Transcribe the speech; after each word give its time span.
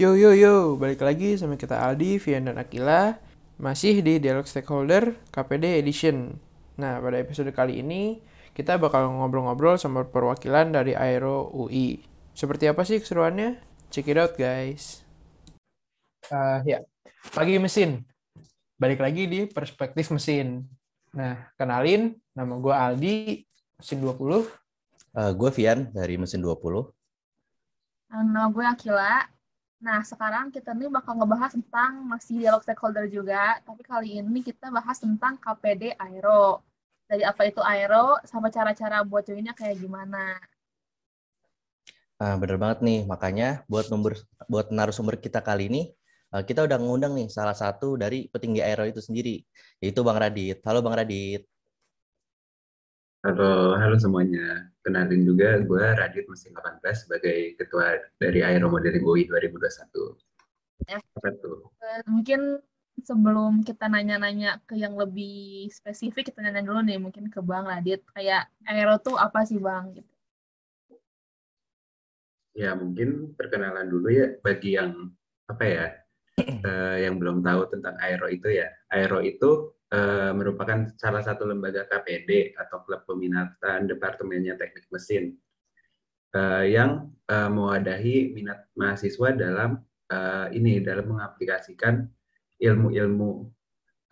Yo 0.00 0.16
yo 0.16 0.32
yo, 0.32 0.80
balik 0.80 1.04
lagi 1.04 1.36
sama 1.36 1.60
kita 1.60 1.76
Aldi, 1.76 2.16
Vian 2.24 2.48
dan 2.48 2.56
Akila. 2.56 3.20
Masih 3.60 4.00
di 4.00 4.16
Dialog 4.16 4.48
Stakeholder 4.48 5.12
KPD 5.28 5.76
Edition. 5.76 6.40
Nah, 6.80 7.04
pada 7.04 7.20
episode 7.20 7.52
kali 7.52 7.84
ini 7.84 8.16
kita 8.56 8.80
bakal 8.80 9.12
ngobrol-ngobrol 9.12 9.76
sama 9.76 10.08
perwakilan 10.08 10.72
dari 10.72 10.96
Aero 10.96 11.52
UI 11.52 12.00
Seperti 12.32 12.72
apa 12.72 12.80
sih 12.88 12.96
keseruannya? 12.96 13.60
Check 13.92 14.08
it 14.08 14.16
out 14.16 14.40
guys. 14.40 15.04
Uh, 16.32 16.64
Ya, 16.64 16.80
pagi 17.36 17.60
mesin. 17.60 18.00
Balik 18.80 19.04
lagi 19.04 19.28
di 19.28 19.44
perspektif 19.52 20.08
mesin. 20.16 20.64
Nah, 21.12 21.52
kenalin, 21.60 22.16
nama 22.32 22.56
gue 22.56 22.72
Aldi, 22.72 23.44
mesin 23.76 24.00
20 24.00 24.48
Uh, 25.12 25.36
gue 25.36 25.50
Vian 25.52 25.92
dari 25.92 26.16
mesin 26.16 26.40
20. 26.40 26.88
Nama 28.08 28.48
gue 28.48 28.64
Akila. 28.64 29.39
Nah, 29.80 30.04
sekarang 30.04 30.52
kita 30.52 30.76
nih 30.76 30.92
bakal 30.92 31.16
ngebahas 31.16 31.56
tentang 31.56 32.04
masih 32.04 32.44
dialog 32.44 32.60
stakeholder 32.60 33.08
juga, 33.08 33.64
tapi 33.64 33.80
kali 33.80 34.20
ini 34.20 34.44
kita 34.44 34.68
bahas 34.68 35.00
tentang 35.00 35.40
KPD 35.40 35.96
Aero. 35.96 36.60
Dari 37.08 37.24
apa 37.24 37.48
itu 37.48 37.64
Aero, 37.64 38.20
sama 38.28 38.52
cara-cara 38.52 39.00
buat 39.00 39.24
joinnya 39.24 39.56
kayak 39.56 39.80
gimana. 39.80 40.36
Uh, 42.20 42.36
bener 42.36 42.60
banget 42.60 42.84
nih, 42.84 43.00
makanya 43.08 43.64
buat 43.72 43.88
nomor 43.88 44.20
buat 44.52 44.68
narasumber 44.68 45.16
kita 45.16 45.40
kali 45.40 45.72
ini, 45.72 45.82
uh, 46.36 46.44
kita 46.44 46.68
udah 46.68 46.76
ngundang 46.76 47.16
nih 47.16 47.32
salah 47.32 47.56
satu 47.56 47.96
dari 47.96 48.28
petinggi 48.28 48.60
Aero 48.60 48.84
itu 48.84 49.00
sendiri, 49.00 49.40
yaitu 49.80 50.04
Bang 50.04 50.20
Radit. 50.20 50.60
Halo 50.60 50.84
Bang 50.84 50.92
Radit. 50.92 51.48
Halo, 53.20 53.76
halo 53.76 54.00
semuanya. 54.00 54.72
Kenalin 54.80 55.28
juga 55.28 55.60
gue 55.60 55.84
Radit 55.92 56.24
Mesin 56.24 56.56
18 56.56 56.80
sebagai 57.04 57.52
ketua 57.60 58.00
dari 58.16 58.40
Aero 58.40 58.72
Modeling 58.72 59.04
UI 59.04 59.28
2021. 59.28 60.88
Ya. 60.88 60.96
Apa 60.96 61.28
tuh? 61.36 61.68
Eh, 61.84 62.00
Mungkin 62.08 62.64
sebelum 63.04 63.60
kita 63.60 63.92
nanya-nanya 63.92 64.64
ke 64.64 64.72
yang 64.72 64.96
lebih 64.96 65.68
spesifik, 65.68 66.32
kita 66.32 66.40
nanya 66.40 66.64
dulu 66.64 66.80
nih 66.80 66.96
mungkin 66.96 67.28
ke 67.28 67.44
Bang 67.44 67.68
Radit. 67.68 68.00
Kayak 68.16 68.48
Aero 68.64 68.96
tuh 68.96 69.20
apa 69.20 69.44
sih 69.44 69.60
Bang? 69.60 69.92
Gitu. 70.00 70.12
Ya 72.56 72.72
mungkin 72.72 73.36
perkenalan 73.36 73.92
dulu 73.92 74.08
ya 74.08 74.32
bagi 74.40 74.80
yang 74.80 75.12
apa 75.44 75.64
ya 75.68 75.86
eh, 76.40 77.04
yang 77.04 77.20
belum 77.20 77.44
tahu 77.44 77.68
tentang 77.68 78.00
Aero 78.00 78.32
itu 78.32 78.48
ya. 78.48 78.72
Aero 78.88 79.20
itu 79.20 79.76
eh, 79.90 80.32
merupakan 80.32 80.86
salah 80.94 81.22
satu 81.22 81.44
lembaga 81.44 81.84
KPD 81.86 82.54
atau 82.54 82.86
klub 82.86 83.02
peminatan 83.04 83.90
departemennya 83.90 84.54
teknik 84.54 84.86
mesin 84.94 85.34
eh, 86.34 86.64
yang 86.70 87.10
eh, 87.26 87.50
mewadahi 87.50 88.30
minat 88.30 88.70
mahasiswa 88.78 89.34
dalam 89.34 89.82
eh, 90.10 90.46
ini 90.54 90.78
dalam 90.80 91.10
mengaplikasikan 91.10 92.06
ilmu-ilmu 92.62 93.30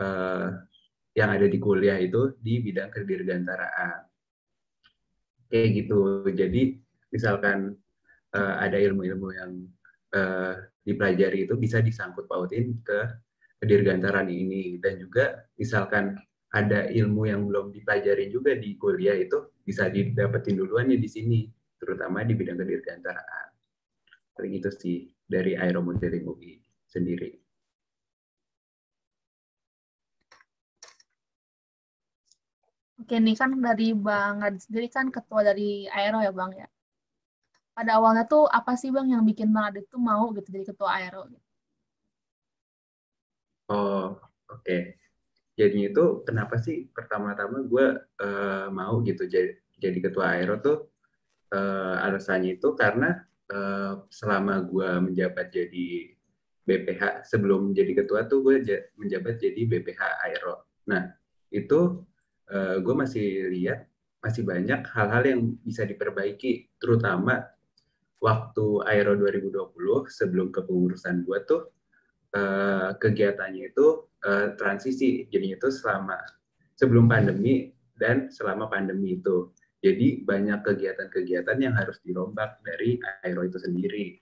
eh, 0.03 0.49
yang 1.15 1.31
ada 1.35 1.47
di 1.47 1.59
kuliah 1.59 1.99
itu 1.99 2.39
di 2.39 2.63
bidang 2.63 2.95
kedirgantaraan. 2.95 4.07
Kayak 5.49 5.69
gitu. 5.83 6.27
Jadi 6.31 6.79
misalkan 7.11 7.75
eh, 8.35 8.55
ada 8.59 8.79
ilmu-ilmu 8.79 9.29
yang 9.35 9.51
eh, 10.15 10.55
dipelajari 10.83 11.45
itu 11.45 11.55
bisa 11.61 11.85
disangkut 11.85 12.25
pautin 12.25 12.81
ke 12.81 13.28
kedirgantaraan 13.59 14.31
ini 14.31 14.79
dan 14.79 14.99
juga 15.03 15.51
misalkan 15.59 16.15
ada 16.49 16.89
ilmu 16.89 17.29
yang 17.29 17.45
belum 17.45 17.75
dipelajari 17.77 18.33
juga 18.33 18.57
di 18.57 18.79
kuliah 18.81 19.19
itu 19.19 19.53
bisa 19.61 19.93
didapetin 19.93 20.57
duluannya 20.57 20.97
di 20.97 21.09
sini 21.11 21.41
terutama 21.77 22.25
di 22.25 22.33
bidang 22.33 22.57
kedirgantaraan. 22.57 23.49
Kayak 24.33 24.49
gitu 24.57 24.71
sih 24.73 24.99
dari 25.29 25.59
Aero 25.59 25.85
Modeling 25.85 26.25
UI 26.25 26.57
sendiri. 26.89 27.37
Oke, 32.99 33.17
nih 33.25 33.37
kan 33.41 33.51
dari 33.63 33.95
Bang 33.95 34.43
Radit 34.43 34.63
sendiri 34.69 34.87
kan 34.91 35.07
ketua 35.09 35.41
dari 35.41 35.89
Aero 35.89 36.19
ya 36.21 36.33
Bang 36.35 36.53
ya. 36.53 36.69
Pada 37.77 37.91
awalnya 37.97 38.25
tuh 38.27 38.45
apa 38.51 38.75
sih 38.75 38.91
Bang 38.91 39.07
yang 39.09 39.23
bikin 39.23 39.49
Bang 39.55 39.71
Radit 39.71 39.87
tuh 39.93 40.01
mau 40.03 40.29
gitu 40.37 40.49
jadi 40.51 40.67
ketua 40.71 40.91
Aero? 40.99 41.25
Gitu? 41.31 41.48
Oh, 43.69 44.17
oke. 44.49 44.65
Okay. 44.65 44.99
Jadi 45.59 45.91
itu 45.91 46.23
kenapa 46.23 46.55
sih 46.63 46.87
pertama-tama 46.95 47.67
gue 47.67 47.87
uh, 48.23 48.71
mau 48.71 49.03
gitu 49.03 49.27
jadi, 49.27 49.59
jadi 49.75 49.99
ketua 50.07 50.39
Aero 50.39 50.63
tuh 50.63 50.95
uh, 51.51 51.99
alasannya 52.07 52.63
itu 52.63 52.79
karena 52.79 53.27
uh, 53.51 54.07
selama 54.07 54.63
gue 54.63 55.11
menjabat 55.11 55.51
jadi 55.51 56.15
BPH 56.63 57.27
sebelum 57.27 57.75
jadi 57.75 57.91
ketua 57.91 58.31
tuh 58.31 58.47
gue 58.47 58.63
menjabat 59.03 59.43
jadi 59.43 59.61
BPH 59.67 60.01
Aero. 60.31 60.69
Nah 60.87 61.11
itu 61.51 62.07
uh, 62.55 62.77
gue 62.79 62.95
masih 62.95 63.51
lihat 63.51 63.89
masih 64.23 64.47
banyak 64.47 64.83
hal-hal 64.95 65.23
yang 65.27 65.41
bisa 65.63 65.83
diperbaiki, 65.87 66.75
terutama 66.79 67.51
waktu 68.23 68.67
Aero 68.87 69.15
2020 69.19 69.75
sebelum 70.07 70.55
kepengurusan 70.55 71.27
gue 71.27 71.39
tuh 71.47 71.71
uh, 72.35 72.97
kegiatannya 72.99 73.73
itu 73.73 74.09
uh, 74.25 74.57
transisi. 74.59 75.29
Jadi 75.31 75.57
itu 75.57 75.69
selama 75.71 76.19
sebelum 76.75 77.07
pandemi 77.07 77.73
dan 77.97 78.29
selama 78.29 78.69
pandemi 78.69 79.17
itu. 79.19 79.53
Jadi 79.79 80.27
banyak 80.27 80.67
kegiatan-kegiatan 80.67 81.59
yang 81.63 81.75
harus 81.79 82.03
dirombak 82.03 82.59
dari 82.67 82.99
Aero 83.23 83.47
itu 83.47 83.63
sendiri. 83.63 84.19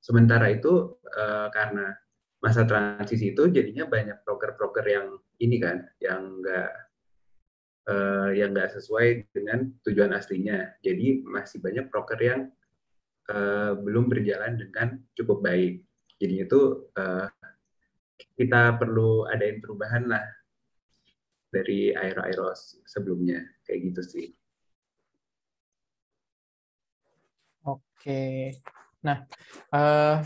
Sementara 0.00 0.48
itu 0.48 0.96
uh, 1.04 1.52
karena 1.52 1.92
masa 2.40 2.64
transisi 2.64 3.36
itu 3.36 3.50
jadinya 3.50 3.84
banyak 3.84 4.24
proker-proker 4.24 4.86
yang 4.88 5.20
ini 5.42 5.60
kan, 5.60 5.84
yang 6.00 6.40
enggak 6.40 6.70
uh, 7.88 8.30
yang 8.32 8.52
nggak 8.52 8.72
sesuai 8.72 9.32
dengan 9.32 9.72
tujuan 9.84 10.12
aslinya. 10.14 10.76
Jadi 10.84 11.24
masih 11.24 11.58
banyak 11.60 11.88
proker 11.92 12.20
yang 12.20 12.40
uh, 13.32 13.74
belum 13.80 14.08
berjalan 14.12 14.60
dengan 14.60 15.00
cukup 15.16 15.44
baik. 15.44 15.87
Jadi 16.18 16.34
itu 16.42 16.90
uh, 16.98 17.26
kita 18.34 18.74
perlu 18.78 19.26
adain 19.30 19.62
perubahan 19.62 20.10
lah 20.10 20.26
dari 21.48 21.94
aero-aero 21.94 22.52
sebelumnya 22.84 23.40
kayak 23.64 23.80
gitu 23.90 24.02
sih. 24.04 24.26
Oke, 27.64 28.54
nah 29.02 29.24
uh, 29.74 30.22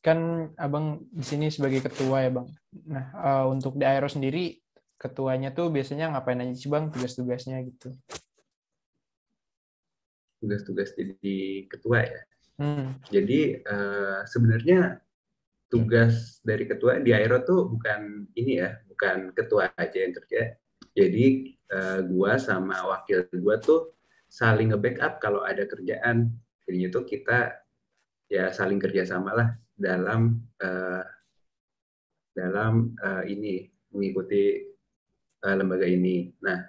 kan 0.00 0.48
abang 0.56 1.04
di 1.12 1.24
sini 1.24 1.52
sebagai 1.52 1.84
ketua 1.84 2.24
ya 2.24 2.30
bang. 2.32 2.48
Nah 2.88 3.04
uh, 3.16 3.44
untuk 3.52 3.76
di 3.76 3.84
aero 3.84 4.08
sendiri 4.08 4.56
ketuanya 5.00 5.52
tuh 5.52 5.72
biasanya 5.72 6.12
ngapain 6.12 6.40
aja 6.40 6.56
sih 6.56 6.68
bang 6.72 6.88
tugas-tugasnya 6.88 7.60
gitu? 7.68 7.92
Tugas-tugas 10.40 10.96
jadi 10.96 11.68
ketua 11.68 12.04
ya. 12.04 12.20
Hmm. 12.60 13.00
Jadi 13.08 13.56
uh, 13.64 14.20
sebenarnya 14.28 15.00
tugas 15.72 16.44
dari 16.44 16.68
ketua 16.68 17.00
di 17.00 17.16
Aero 17.16 17.40
tuh 17.40 17.72
bukan 17.72 18.28
ini 18.36 18.60
ya, 18.60 18.76
bukan 18.84 19.32
ketua 19.32 19.72
aja 19.80 19.96
yang 19.96 20.12
kerja. 20.12 20.60
Jadi 20.92 21.56
uh, 21.72 22.04
gua 22.04 22.36
sama 22.36 22.84
wakil 22.84 23.24
gua 23.40 23.56
tuh 23.64 23.96
saling 24.28 24.76
nge-backup 24.76 25.24
kalau 25.24 25.40
ada 25.40 25.64
kerjaan. 25.64 26.36
Jadi 26.68 26.78
itu 26.84 27.00
kita 27.08 27.56
ya 28.28 28.52
saling 28.52 28.76
kerjasama 28.76 29.32
lah 29.32 29.48
dalam 29.72 30.44
uh, 30.60 31.02
dalam 32.36 32.92
uh, 33.00 33.24
ini 33.24 33.72
mengikuti 33.88 34.68
uh, 35.48 35.54
lembaga 35.56 35.88
ini. 35.88 36.28
Nah, 36.44 36.60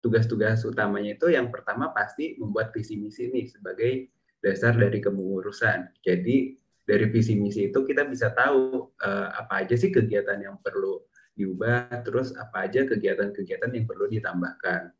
tugas-tugas 0.00 0.64
utamanya 0.64 1.20
itu 1.20 1.28
yang 1.28 1.52
pertama 1.52 1.92
pasti 1.92 2.32
membuat 2.40 2.72
visi 2.72 2.96
misi 2.96 3.28
nih 3.28 3.46
sebagai 3.52 4.08
dasar 4.38 4.74
dari 4.74 5.02
kepengurusan. 5.02 6.02
Jadi 6.02 6.54
dari 6.88 7.06
visi 7.12 7.36
misi 7.36 7.68
itu 7.68 7.84
kita 7.84 8.08
bisa 8.08 8.32
tahu 8.32 8.88
uh, 9.04 9.28
apa 9.36 9.66
aja 9.66 9.76
sih 9.76 9.92
kegiatan 9.92 10.40
yang 10.40 10.56
perlu 10.64 11.04
diubah, 11.36 12.02
terus 12.02 12.34
apa 12.34 12.66
aja 12.66 12.88
kegiatan-kegiatan 12.88 13.70
yang 13.70 13.86
perlu 13.86 14.08
ditambahkan. 14.08 14.90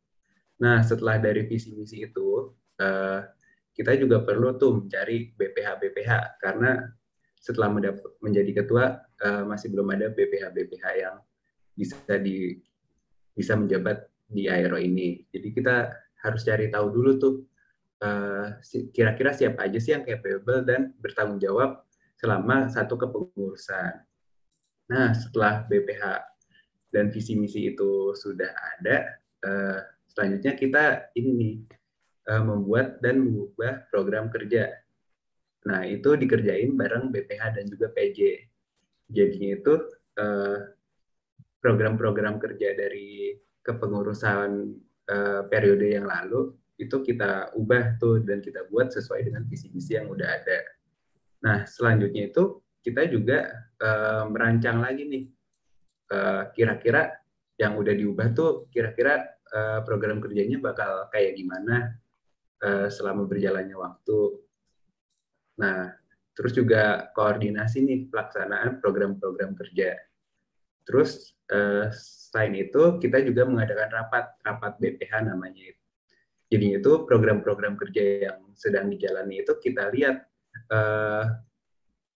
Nah 0.63 0.85
setelah 0.85 1.17
dari 1.19 1.49
visi 1.49 1.73
misi 1.73 2.05
itu 2.05 2.53
uh, 2.79 3.21
kita 3.73 3.95
juga 3.95 4.27
perlu 4.27 4.59
tuh 4.59 4.85
mencari 4.85 5.33
BPH 5.33 5.69
BPH 5.81 6.11
karena 6.43 6.83
setelah 7.39 7.71
menjadi 8.19 8.63
ketua 8.63 8.99
uh, 9.23 9.47
masih 9.47 9.71
belum 9.71 9.89
ada 9.95 10.11
BPH 10.11 10.51
BPH 10.51 10.85
yang 10.99 11.17
bisa 11.79 12.19
di 12.19 12.59
bisa 13.33 13.55
menjabat 13.55 14.11
di 14.27 14.51
Aero 14.51 14.77
ini. 14.77 15.23
Jadi 15.31 15.49
kita 15.55 15.95
harus 16.27 16.43
cari 16.43 16.67
tahu 16.69 16.91
dulu 16.91 17.11
tuh 17.17 17.35
kira-kira 18.95 19.35
uh, 19.35 19.37
siapa 19.37 19.67
aja 19.67 19.79
sih 19.83 19.93
yang 19.95 20.07
capable 20.07 20.63
dan 20.63 20.95
bertanggung 21.03 21.43
jawab 21.43 21.83
selama 22.19 22.71
satu 22.71 22.95
kepengurusan. 22.95 24.07
Nah, 24.89 25.13
setelah 25.15 25.67
BPH 25.67 26.23
dan 26.95 27.11
visi 27.11 27.35
misi 27.35 27.75
itu 27.75 28.15
sudah 28.15 28.51
ada, 28.79 29.19
uh, 29.45 29.79
selanjutnya 30.09 30.55
kita 30.55 30.85
ini 31.19 31.31
nih 31.35 31.55
uh, 32.31 32.43
membuat 32.43 33.03
dan 33.03 33.23
mengubah 33.23 33.91
program 33.91 34.31
kerja. 34.31 34.71
Nah, 35.67 35.85
itu 35.85 36.15
dikerjain 36.15 36.73
bareng 36.79 37.11
BPH 37.11 37.61
dan 37.61 37.65
juga 37.67 37.91
PJ. 37.93 38.47
Jadinya 39.13 39.51
itu 39.59 39.75
eh, 40.21 40.59
program-program 41.59 42.39
kerja 42.39 42.77
dari 42.77 43.35
kepengurusan 43.65 44.51
eh, 45.09 45.43
periode 45.49 45.87
yang 45.93 46.07
lalu 46.07 46.55
itu 46.79 46.97
kita 47.03 47.53
ubah 47.59 47.99
tuh 47.99 48.23
dan 48.23 48.39
kita 48.39 48.71
buat 48.71 48.95
sesuai 48.95 49.27
dengan 49.27 49.43
visi-visi 49.51 49.99
yang 49.99 50.07
udah 50.07 50.29
ada. 50.31 50.59
Nah, 51.43 51.59
selanjutnya 51.67 52.31
itu 52.31 52.63
kita 52.81 53.11
juga 53.11 53.51
uh, 53.83 54.31
merancang 54.31 54.79
lagi 54.79 55.05
nih 55.05 55.25
kira-kira 56.57 57.03
uh, 57.05 57.15
yang 57.61 57.77
udah 57.77 57.93
diubah 57.93 58.33
tuh 58.33 58.71
kira-kira 58.73 59.27
uh, 59.53 59.85
program 59.85 60.23
kerjanya 60.23 60.63
bakal 60.63 61.11
kayak 61.11 61.37
gimana 61.37 61.99
uh, 62.63 62.87
selama 62.87 63.27
berjalannya 63.27 63.75
waktu. 63.75 64.39
Nah, 65.59 65.91
terus 66.39 66.55
juga 66.55 67.11
koordinasi 67.19 67.83
nih 67.83 68.01
pelaksanaan 68.15 68.79
program-program 68.79 69.59
kerja. 69.59 69.99
Terus 70.87 71.35
uh, 71.51 71.91
selain 71.91 72.55
itu 72.55 73.03
kita 73.03 73.19
juga 73.27 73.45
mengadakan 73.45 73.91
rapat 73.91 74.25
rapat 74.47 74.79
BPH 74.79 75.27
namanya 75.27 75.75
itu 75.75 75.78
jadi 76.49 76.81
itu 76.81 77.05
program-program 77.05 77.77
kerja 77.77 78.33
yang 78.33 78.41
sedang 78.57 78.89
dijalani 78.89 79.45
itu 79.45 79.53
kita 79.61 79.93
lihat 79.93 80.25
uh, 80.73 81.25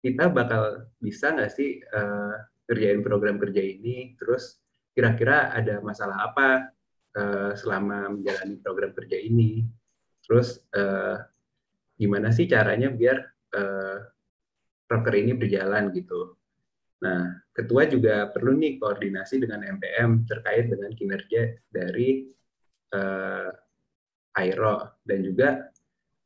kita 0.02 0.32
bakal 0.32 0.90
bisa 0.98 1.30
nggak 1.30 1.52
sih 1.52 1.78
uh, 1.94 2.34
kerjain 2.66 3.04
program 3.04 3.38
kerja 3.38 3.62
ini, 3.62 4.16
terus 4.18 4.58
kira-kira 4.96 5.52
ada 5.54 5.78
masalah 5.84 6.32
apa 6.32 6.72
uh, 7.14 7.52
selama 7.54 8.16
menjalani 8.16 8.56
program 8.64 8.96
kerja 8.96 9.20
ini, 9.20 9.68
terus 10.26 10.58
uh, 10.74 11.22
gimana 12.00 12.34
sih 12.34 12.48
caranya 12.48 12.90
biar 12.90 13.20
uh, 13.54 13.98
proker 14.90 15.14
ini 15.14 15.36
berjalan 15.36 15.92
gitu. 15.94 16.34
Nah, 17.02 17.38
ketua 17.54 17.86
juga 17.86 18.30
perlu 18.30 18.58
nih 18.58 18.80
koordinasi 18.80 19.42
dengan 19.42 19.62
MPM 19.66 20.26
terkait 20.26 20.70
dengan 20.70 20.90
kinerja 20.94 21.42
dari 21.70 22.26
uh, 22.94 23.50
Airo 24.36 25.00
dan 25.04 25.18
juga 25.20 25.48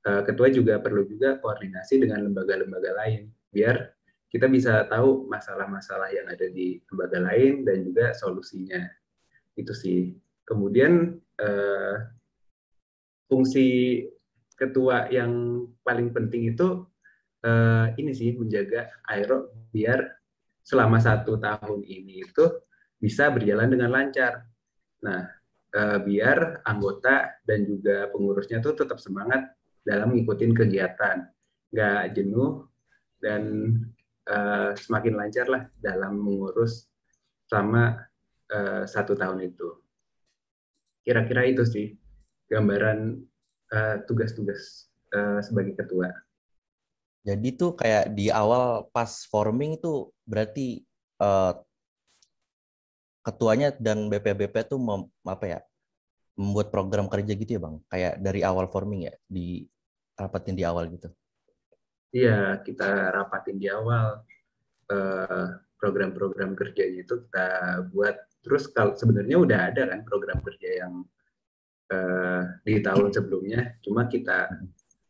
uh, 0.07 0.23
ketua 0.23 0.49
juga 0.51 0.79
perlu 0.79 1.07
juga 1.07 1.39
koordinasi 1.43 2.03
dengan 2.03 2.27
lembaga-lembaga 2.27 2.93
lain 3.05 3.31
biar 3.51 3.95
kita 4.31 4.51
bisa 4.51 4.85
tahu 4.91 5.31
masalah-masalah 5.31 6.13
yang 6.13 6.27
ada 6.29 6.47
di 6.51 6.83
lembaga 6.93 7.19
lain 7.33 7.65
dan 7.65 7.83
juga 7.87 8.13
solusinya 8.13 8.83
itu 9.57 9.73
sih 9.73 10.13
kemudian 10.47 11.17
uh, 11.41 11.97
fungsi 13.27 14.03
ketua 14.57 15.11
yang 15.13 15.65
paling 15.85 16.11
penting 16.15 16.57
itu 16.57 16.87
uh, 17.45 17.87
ini 17.99 18.13
sih 18.17 18.33
menjaga 18.35 18.89
Airo 19.11 19.53
biar 19.71 20.01
selama 20.67 20.99
satu 20.99 21.39
tahun 21.39 21.87
ini 21.87 22.27
itu 22.27 22.47
bisa 22.97 23.29
berjalan 23.29 23.69
dengan 23.69 23.93
lancar. 23.93 24.49
Nah, 25.05 25.29
uh, 25.75 25.99
biar 26.03 26.63
anggota 26.63 27.41
dan 27.43 27.67
juga 27.67 28.07
pengurusnya 28.13 28.63
tuh 28.63 28.79
tetap 28.79 29.03
semangat 29.03 29.51
dalam 29.83 30.15
ngikutin 30.15 30.53
kegiatan, 30.55 31.27
nggak 31.75 32.03
jenuh 32.15 32.67
dan 33.19 33.43
uh, 34.31 34.75
semakin 34.77 35.15
lancar 35.19 35.47
lah 35.51 35.63
dalam 35.83 36.19
mengurus 36.21 36.87
selama 37.51 38.07
uh, 38.53 38.85
satu 38.87 39.15
tahun 39.19 39.47
itu. 39.51 39.69
Kira-kira 41.07 41.47
itu 41.47 41.63
sih 41.63 41.95
gambaran 42.51 43.23
tugas-tugas 44.07 44.87
uh, 45.11 45.39
uh, 45.39 45.41
sebagai 45.43 45.75
ketua. 45.75 46.11
Jadi 47.27 47.59
tuh 47.59 47.75
kayak 47.75 48.15
di 48.15 48.31
awal 48.31 48.87
pas 48.95 49.27
forming 49.27 49.83
itu 49.83 50.15
berarti 50.23 50.87
uh, 51.19 51.59
ketuanya 53.27 53.75
dan 53.75 54.07
BPBP 54.07 54.71
tuh 54.71 54.79
mem, 54.79 55.11
apa 55.27 55.45
ya 55.51 55.59
membuat 56.39 56.71
program 56.71 57.11
kerja 57.11 57.35
gitu 57.35 57.59
ya 57.59 57.61
bang? 57.61 57.77
Kayak 57.91 58.15
dari 58.23 58.41
awal 58.47 58.71
forming 58.71 59.11
ya 59.11 59.15
di 59.27 59.67
rapatin 60.15 60.55
di 60.55 60.63
awal 60.63 60.87
gitu. 60.95 61.11
Iya 62.15 62.63
kita 62.63 63.11
rapatin 63.11 63.59
di 63.59 63.67
awal 63.67 64.23
eh, 64.87 65.47
program-program 65.77 66.57
kerjanya 66.57 67.05
itu 67.05 67.15
kita 67.29 67.49
buat. 67.93 68.17
Terus 68.41 68.71
kalau 68.71 68.95
sebenarnya 68.95 69.37
udah 69.43 69.61
ada 69.75 69.83
kan 69.91 70.01
program 70.07 70.39
kerja 70.39 70.87
yang 70.87 71.03
uh, 71.91 72.43
di 72.63 72.79
tahun 72.79 73.11
sebelumnya 73.11 73.75
cuma 73.83 74.07
kita 74.07 74.51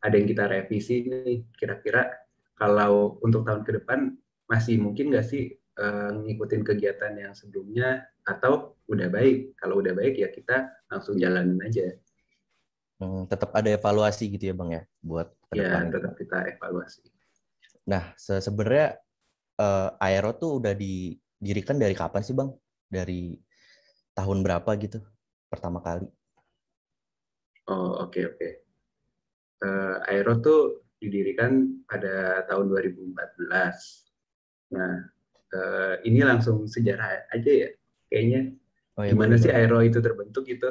ada 0.01 0.15
yang 0.17 0.27
kita 0.27 0.49
revisi 0.49 1.05
nih. 1.05 1.45
Kira-kira 1.53 2.09
kalau 2.57 3.21
untuk 3.21 3.45
tahun 3.45 3.61
ke 3.61 3.81
depan 3.81 4.13
masih 4.49 4.81
mungkin 4.81 5.13
nggak 5.13 5.27
sih 5.27 5.53
uh, 5.77 6.11
ngikutin 6.25 6.61
kegiatan 6.65 7.13
yang 7.15 7.33
sebelumnya 7.37 8.03
atau 8.25 8.75
udah 8.89 9.07
baik. 9.07 9.55
Kalau 9.57 9.79
udah 9.79 9.93
baik 9.93 10.19
ya 10.19 10.29
kita 10.33 10.67
langsung 10.89 11.15
jalanin 11.15 11.61
aja. 11.63 11.87
Hmm, 12.97 13.29
tetap 13.29 13.53
ada 13.53 13.69
evaluasi 13.69 14.25
gitu 14.33 14.49
ya 14.49 14.55
bang 14.57 14.69
ya 14.73 14.83
buat 15.05 15.29
ya 15.53 15.85
tetap 15.85 16.17
kita 16.17 16.49
evaluasi. 16.57 17.05
Nah 17.85 18.09
se 18.17 18.41
sebenarnya 18.41 18.97
uh, 19.61 19.93
Aero 20.01 20.33
tuh 20.33 20.57
udah 20.57 20.73
didirikan 20.73 21.77
dari 21.77 21.93
kapan 21.93 22.25
sih 22.25 22.33
bang? 22.33 22.49
Dari 22.89 23.37
tahun 24.17 24.41
berapa 24.41 24.73
gitu 24.81 24.97
pertama 25.45 25.77
kali? 25.85 26.09
Oh 27.69 28.01
oke 28.01 28.17
okay, 28.17 28.23
oke. 28.25 28.37
Okay. 28.41 28.51
Uh, 29.61 30.01
Aero 30.09 30.41
tuh 30.41 30.81
didirikan 30.97 31.85
pada 31.85 32.41
tahun 32.49 32.73
2014. 32.73 33.13
Nah 34.73 35.16
uh, 35.53 35.95
ini 36.03 36.19
langsung 36.23 36.65
sejarah 36.65 37.29
aja 37.31 37.51
ya 37.51 37.69
kayaknya. 38.09 38.41
Oh, 38.97 39.05
iya, 39.05 39.13
gimana 39.13 39.37
bener. 39.37 39.43
sih 39.45 39.51
aero 39.53 39.79
itu 39.85 39.99
terbentuk 40.01 40.43
gitu? 40.49 40.69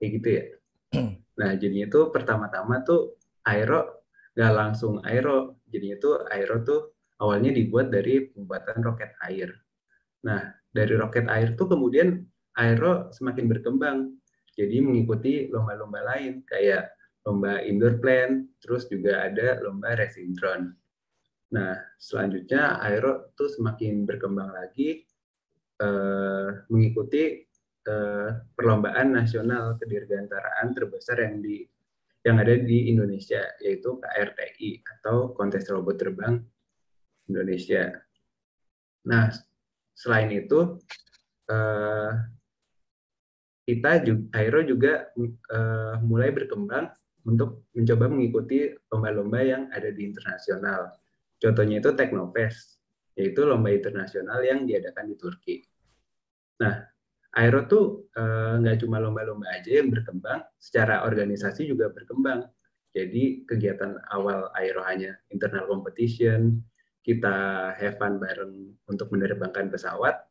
Kayak 0.00 0.10
gitu 0.18 0.28
ya. 0.28 0.44
Nah 1.32 1.56
jadinya 1.56 1.88
tuh 1.88 2.12
pertama-tama 2.12 2.84
tuh 2.84 3.16
aero 3.48 4.04
nggak 4.36 4.52
langsung 4.52 5.00
aero 5.00 5.64
jadinya 5.64 5.96
tuh 5.96 6.28
aero 6.28 6.60
tuh 6.60 6.92
awalnya 7.24 7.56
dibuat 7.56 7.88
dari 7.88 8.28
pembuatan 8.28 8.84
roket 8.84 9.16
air. 9.24 9.48
Nah 10.28 10.52
dari 10.68 10.92
roket 10.92 11.24
air 11.32 11.56
tuh 11.56 11.72
kemudian 11.72 12.20
aero 12.60 13.08
semakin 13.16 13.48
berkembang 13.48 14.12
jadi 14.52 14.84
mengikuti 14.84 15.48
lomba-lomba 15.48 16.04
lain 16.04 16.44
kayak 16.44 16.92
lomba 17.24 17.64
indoor 17.64 17.96
plan 18.02 18.44
terus 18.60 18.84
juga 18.92 19.24
ada 19.24 19.62
lomba 19.64 19.96
racing 19.96 20.36
drone 20.36 20.76
Nah, 21.52 21.76
selanjutnya 22.00 22.80
Aero 22.80 23.32
tuh 23.36 23.52
semakin 23.52 24.08
berkembang 24.08 24.56
lagi 24.56 25.04
eh, 25.76 26.48
mengikuti 26.72 27.44
eh, 27.84 28.30
perlombaan 28.56 29.12
nasional 29.12 29.76
kedirgantaraan 29.76 30.72
terbesar 30.72 31.20
yang 31.20 31.44
di 31.44 31.60
yang 32.22 32.38
ada 32.38 32.54
di 32.54 32.88
Indonesia 32.88 33.42
yaitu 33.60 33.98
KRTI 33.98 34.80
atau 34.98 35.36
Kontes 35.36 35.68
Robot 35.68 35.96
Terbang 36.00 36.40
Indonesia. 37.28 38.00
Nah, 39.12 39.28
selain 39.92 40.32
itu 40.32 40.80
eh, 41.52 42.12
kita 43.68 43.92
juga 44.08 44.24
Aero 44.40 44.60
juga 44.64 45.12
eh, 45.20 45.94
mulai 46.00 46.32
berkembang 46.32 46.88
untuk 47.28 47.68
mencoba 47.76 48.08
mengikuti 48.08 48.72
lomba-lomba 48.88 49.38
yang 49.44 49.62
ada 49.68 49.92
di 49.92 50.08
internasional 50.08 50.90
Contohnya 51.42 51.82
itu 51.82 51.90
Teknofest, 51.98 52.78
yaitu 53.18 53.42
lomba 53.42 53.74
internasional 53.74 54.38
yang 54.46 54.62
diadakan 54.62 55.10
di 55.10 55.16
Turki. 55.18 55.56
Nah, 56.62 56.86
Aero 57.34 57.66
tuh 57.66 58.06
eh, 58.14 58.54
nggak 58.62 58.86
cuma 58.86 59.02
lomba-lomba 59.02 59.50
aja 59.50 59.82
yang 59.82 59.90
berkembang, 59.90 60.46
secara 60.62 61.02
organisasi 61.02 61.66
juga 61.66 61.90
berkembang. 61.90 62.46
Jadi 62.94 63.42
kegiatan 63.48 63.98
awal 64.14 64.52
Aero 64.54 64.84
hanya 64.86 65.18
internal 65.34 65.66
competition, 65.66 66.62
kita 67.02 67.72
have 67.74 67.98
fun 67.98 68.22
bareng 68.22 68.78
untuk 68.86 69.10
menerbangkan 69.10 69.72
pesawat. 69.72 70.22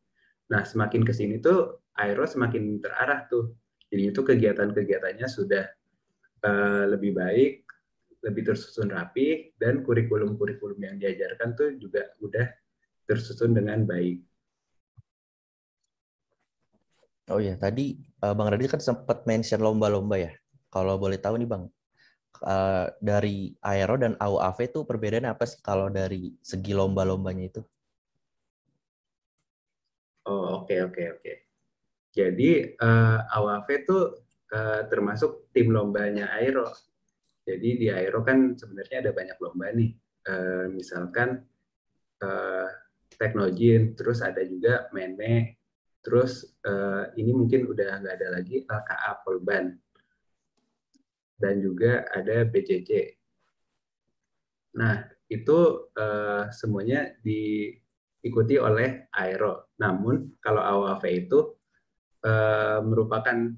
Nah, 0.47 0.63
semakin 0.63 1.03
ke 1.03 1.11
sini 1.11 1.43
tuh 1.43 1.83
Aero 1.99 2.23
semakin 2.23 2.79
terarah 2.79 3.27
tuh. 3.27 3.51
Jadi 3.91 4.15
itu 4.15 4.21
kegiatan-kegiatannya 4.23 5.27
sudah 5.27 5.67
uh, 6.47 6.85
lebih 6.87 7.11
baik, 7.11 7.67
lebih 8.21 8.53
tersusun 8.53 8.93
rapi 8.93 9.53
dan 9.57 9.81
kurikulum-kurikulum 9.81 10.77
yang 10.77 10.95
diajarkan 11.01 11.57
tuh 11.57 11.73
juga 11.81 12.05
udah 12.21 12.45
tersusun 13.09 13.57
dengan 13.57 13.81
baik. 13.83 14.21
Oh 17.31 17.39
iya, 17.39 17.55
tadi 17.55 17.95
uh, 18.21 18.33
Bang 18.35 18.51
Radit 18.51 18.69
kan 18.69 18.81
sempat 18.83 19.23
mention 19.25 19.63
lomba-lomba 19.63 20.19
ya. 20.19 20.31
Kalau 20.69 20.99
boleh 20.99 21.17
tahu 21.17 21.39
nih 21.39 21.49
Bang, 21.49 21.71
uh, 22.43 22.85
dari 22.99 23.53
Aero 23.63 23.95
dan 23.97 24.17
AUAV 24.19 24.57
itu 24.67 24.79
perbedaan 24.83 25.29
apa 25.29 25.47
sih 25.47 25.59
kalau 25.63 25.87
dari 25.87 26.35
segi 26.41 26.73
lomba-lombanya 26.75 27.45
itu? 27.47 27.61
Oh 30.27 30.61
oke 30.61 30.69
okay, 30.69 30.79
oke 30.85 30.93
okay, 30.93 31.05
oke. 31.09 31.21
Okay. 31.23 31.35
Jadi 32.11 32.49
uh, 32.77 33.23
AUAV 33.39 33.67
itu 33.71 33.97
uh, 34.51 34.81
termasuk 34.91 35.49
tim 35.55 35.71
lombanya 35.71 36.27
Aero. 36.35 36.67
Jadi 37.41 37.69
di 37.81 37.87
Aero 37.89 38.21
kan 38.21 38.53
sebenarnya 38.53 39.07
ada 39.07 39.11
banyak 39.11 39.37
lomba 39.41 39.73
nih. 39.73 39.91
uh, 40.21 40.69
misalkan 40.69 41.41
uh, 42.21 42.69
Teknogin, 43.17 43.97
terus 43.97 44.21
ada 44.21 44.41
juga 44.45 44.89
Mene, 44.93 45.57
terus 46.01 46.57
uh, 46.65 47.09
ini 47.17 47.33
mungkin 47.33 47.65
udah 47.69 48.01
nggak 48.01 48.15
ada 48.21 48.27
lagi 48.37 48.65
LKA 48.65 49.11
Polban, 49.25 49.73
dan 51.41 51.57
juga 51.57 52.05
ada 52.13 52.45
BCC. 52.45 53.17
Nah, 54.77 55.03
itu 55.27 55.89
uh, 55.97 56.47
semuanya 56.53 57.11
diikuti 57.25 58.61
oleh 58.61 59.09
Aero. 59.11 59.73
Namun, 59.81 60.37
kalau 60.39 60.61
AOAV 60.61 61.03
itu 61.09 61.39
uh, 62.23 62.79
merupakan 62.85 63.51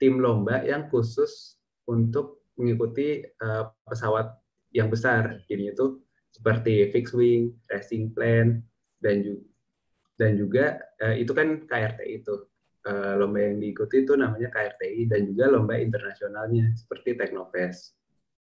tim 0.00 0.14
lomba 0.18 0.64
yang 0.66 0.90
khusus 0.90 1.60
untuk 1.86 2.41
mengikuti 2.56 3.24
uh, 3.42 3.70
pesawat 3.86 4.32
yang 4.72 4.88
besar. 4.88 5.40
Jadi 5.48 5.72
itu 5.72 6.00
seperti 6.32 6.88
fixed 6.90 7.16
wing, 7.16 7.52
racing 7.68 8.12
plane, 8.12 8.64
dan 9.04 9.20
juga 9.20 9.44
dan 10.20 10.30
juga 10.38 10.64
uh, 11.02 11.16
itu 11.16 11.32
kan 11.32 11.66
KRTI 11.66 12.22
itu. 12.22 12.36
Uh, 12.82 13.14
lomba 13.14 13.38
yang 13.38 13.62
diikuti 13.62 14.02
itu 14.02 14.18
namanya 14.18 14.50
KRTI 14.50 15.06
dan 15.06 15.22
juga 15.30 15.46
lomba 15.54 15.78
internasionalnya 15.78 16.74
seperti 16.74 17.14
Teknofest. 17.14 17.94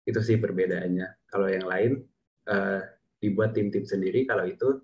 Itu 0.06 0.22
sih 0.22 0.38
perbedaannya. 0.38 1.26
Kalau 1.26 1.50
yang 1.50 1.66
lain 1.66 2.06
uh, 2.46 2.86
dibuat 3.18 3.58
tim-tim 3.58 3.82
sendiri. 3.82 4.30
Kalau 4.30 4.46
itu 4.46 4.78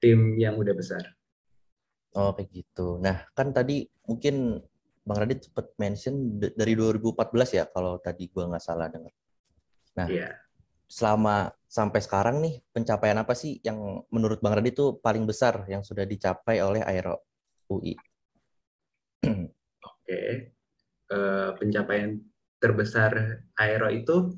tim 0.00 0.40
yang 0.40 0.56
udah 0.56 0.72
besar. 0.72 1.04
Oh 2.16 2.32
kayak 2.32 2.48
gitu. 2.48 2.96
Nah 2.96 3.28
kan 3.36 3.52
tadi 3.52 3.84
mungkin 4.08 4.64
Bang 5.08 5.24
Radit 5.24 5.48
sempat 5.48 5.72
mention 5.80 6.36
dari 6.36 6.76
2014 6.76 7.56
ya 7.56 7.64
kalau 7.72 7.96
tadi 7.96 8.28
gua 8.28 8.52
nggak 8.52 8.64
salah 8.64 8.92
dengar 8.92 9.16
nah 9.96 10.04
yeah. 10.12 10.36
selama 10.84 11.48
sampai 11.64 12.00
sekarang 12.04 12.44
nih 12.44 12.60
pencapaian 12.68 13.16
apa 13.16 13.32
sih 13.32 13.56
yang 13.64 14.04
menurut 14.12 14.44
Bang 14.44 14.52
Radit 14.52 14.76
itu 14.76 15.00
paling 15.00 15.24
besar 15.24 15.64
yang 15.72 15.80
sudah 15.80 16.04
dicapai 16.04 16.60
oleh 16.60 16.84
Aero 16.84 17.24
UI 17.72 17.96
Oke, 19.18 19.34
okay. 19.82 20.28
uh, 21.10 21.56
pencapaian 21.58 22.22
terbesar 22.62 23.42
Aero 23.58 23.90
itu 23.90 24.30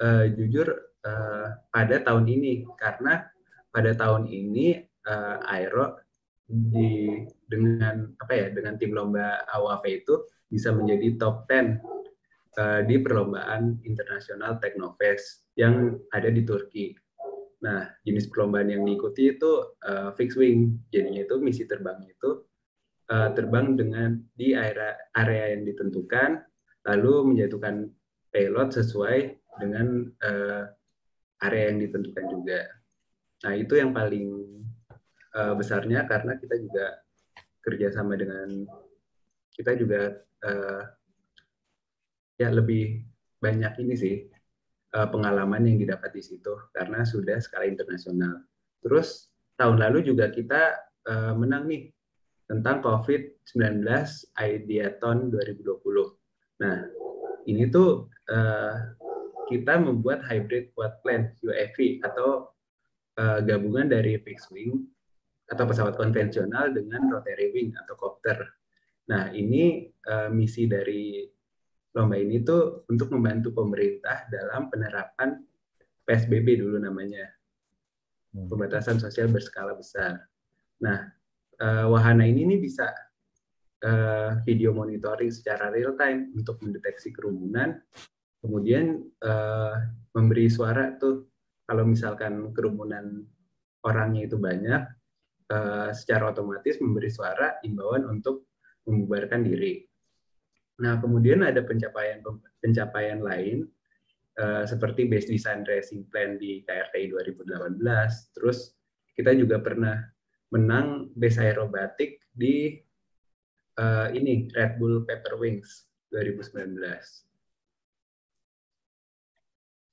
uh, 0.00 0.24
jujur 0.32 0.72
uh, 1.04 1.46
pada 1.68 2.00
tahun 2.00 2.24
ini 2.28 2.64
karena 2.80 3.28
pada 3.68 3.92
tahun 3.92 4.28
ini 4.28 4.88
uh, 5.04 5.36
Aero 5.48 6.00
di 6.48 7.24
dengan 7.52 8.08
apa 8.16 8.32
ya 8.32 8.46
dengan 8.48 8.80
tim 8.80 8.96
lomba 8.96 9.44
AWAV 9.52 9.84
itu 9.92 10.14
bisa 10.48 10.72
menjadi 10.72 11.20
top 11.20 11.44
10 11.44 11.76
uh, 12.56 12.80
di 12.88 12.96
perlombaan 13.00 13.84
internasional 13.84 14.56
Teknofest 14.56 15.52
yang 15.56 16.00
ada 16.12 16.32
di 16.32 16.44
Turki. 16.48 16.96
Nah, 17.62 17.86
jenis 18.02 18.26
perlombaan 18.26 18.72
yang 18.72 18.82
diikuti 18.82 19.38
itu 19.38 19.76
uh, 19.86 20.10
fixed 20.18 20.40
wing. 20.40 20.82
Jadinya 20.90 21.22
itu 21.22 21.38
misi 21.38 21.68
terbang 21.68 22.00
itu 22.04 22.42
uh, 23.12 23.30
terbang 23.36 23.78
dengan 23.78 24.18
di 24.34 24.56
area 24.56 24.98
area 25.14 25.54
yang 25.54 25.62
ditentukan 25.68 26.42
lalu 26.82 27.32
menjatuhkan 27.32 27.86
payload 28.34 28.74
sesuai 28.74 29.38
dengan 29.62 30.10
uh, 30.24 30.64
area 31.46 31.70
yang 31.70 31.78
ditentukan 31.78 32.26
juga. 32.26 32.60
Nah 33.46 33.54
itu 33.54 33.78
yang 33.78 33.94
paling 33.94 34.28
uh, 35.38 35.54
besarnya 35.54 36.06
karena 36.10 36.34
kita 36.38 36.56
juga 36.58 36.86
kerjasama 37.62 38.18
dengan 38.18 38.66
kita 39.54 39.78
juga 39.78 40.18
uh, 40.42 40.82
ya 42.36 42.50
lebih 42.50 43.06
banyak 43.38 43.72
ini 43.86 43.94
sih 43.94 44.16
uh, 44.96 45.08
pengalaman 45.08 45.66
yang 45.66 45.78
didapat 45.78 46.10
di 46.14 46.22
situ 46.22 46.52
karena 46.74 47.06
sudah 47.06 47.38
skala 47.38 47.66
internasional. 47.66 48.42
Terus 48.82 49.30
tahun 49.56 49.78
lalu 49.78 50.10
juga 50.12 50.30
kita 50.30 50.78
uh, 51.06 51.32
menang 51.38 51.70
nih 51.70 51.92
tentang 52.50 52.82
COVID-19 52.84 53.86
Ideaton 54.36 55.32
2020. 55.32 56.62
Nah, 56.62 56.78
ini 57.48 57.64
tuh 57.70 58.12
uh, 58.28 58.76
kita 59.48 59.80
membuat 59.80 60.24
hybrid 60.26 60.70
quad 60.76 61.00
plane 61.00 61.34
UAV 61.42 62.02
atau 62.04 62.52
uh, 63.18 63.38
gabungan 63.42 63.88
dari 63.88 64.20
fixed 64.20 64.52
wing 64.52 64.86
atau 65.48 65.64
pesawat 65.66 65.94
konvensional 65.98 66.70
dengan 66.72 67.08
rotary 67.10 67.52
wing 67.52 67.70
atau 67.76 67.94
kopter. 67.98 68.38
Nah, 69.10 69.34
ini 69.34 69.90
uh, 70.06 70.30
misi 70.30 70.70
dari 70.70 71.26
lomba 71.92 72.16
ini 72.16 72.40
tuh 72.40 72.88
untuk 72.88 73.12
membantu 73.12 73.52
pemerintah 73.52 74.30
dalam 74.32 74.72
penerapan 74.72 75.36
PSBB 76.06 76.62
dulu 76.62 76.80
namanya. 76.80 77.28
Hmm. 78.32 78.48
Pembatasan 78.48 78.96
sosial 78.96 79.28
berskala 79.28 79.76
besar. 79.76 80.24
Nah, 80.80 81.04
uh, 81.60 81.86
wahana 81.92 82.24
ini 82.24 82.48
nih 82.48 82.60
bisa 82.62 82.88
uh, 83.84 84.40
video 84.46 84.72
monitoring 84.72 85.28
secara 85.28 85.68
real 85.68 85.92
time 85.98 86.32
untuk 86.32 86.62
mendeteksi 86.64 87.12
kerumunan 87.12 87.76
kemudian 88.42 88.98
uh, 89.22 89.74
memberi 90.12 90.50
suara 90.50 90.98
tuh 90.98 91.30
kalau 91.62 91.86
misalkan 91.86 92.50
kerumunan 92.50 93.22
orangnya 93.86 94.26
itu 94.26 94.36
banyak 94.36 94.82
uh, 95.52 95.92
secara 95.92 96.32
otomatis 96.32 96.80
memberi 96.80 97.12
suara 97.12 97.60
imbauan 97.60 98.08
untuk 98.08 98.48
membubarkan 98.88 99.44
diri. 99.44 99.84
Nah 100.80 100.96
kemudian 100.98 101.44
ada 101.44 101.60
pencapaian 101.60 102.24
pencapaian 102.58 103.20
lain 103.20 103.68
uh, 104.40 104.64
seperti 104.64 105.04
base 105.04 105.28
design 105.28 105.68
racing 105.68 106.08
plan 106.08 106.40
di 106.40 106.64
KRTI 106.64 107.12
2018. 107.12 107.76
Terus 108.32 108.72
kita 109.12 109.36
juga 109.36 109.60
pernah 109.60 110.00
menang 110.48 111.12
base 111.12 111.44
aerobatik 111.44 112.24
di 112.32 112.72
uh, 113.76 114.08
ini 114.08 114.48
Red 114.48 114.80
Bull 114.80 115.04
Pepper 115.04 115.36
Wings 115.36 115.92
2019 116.08 116.80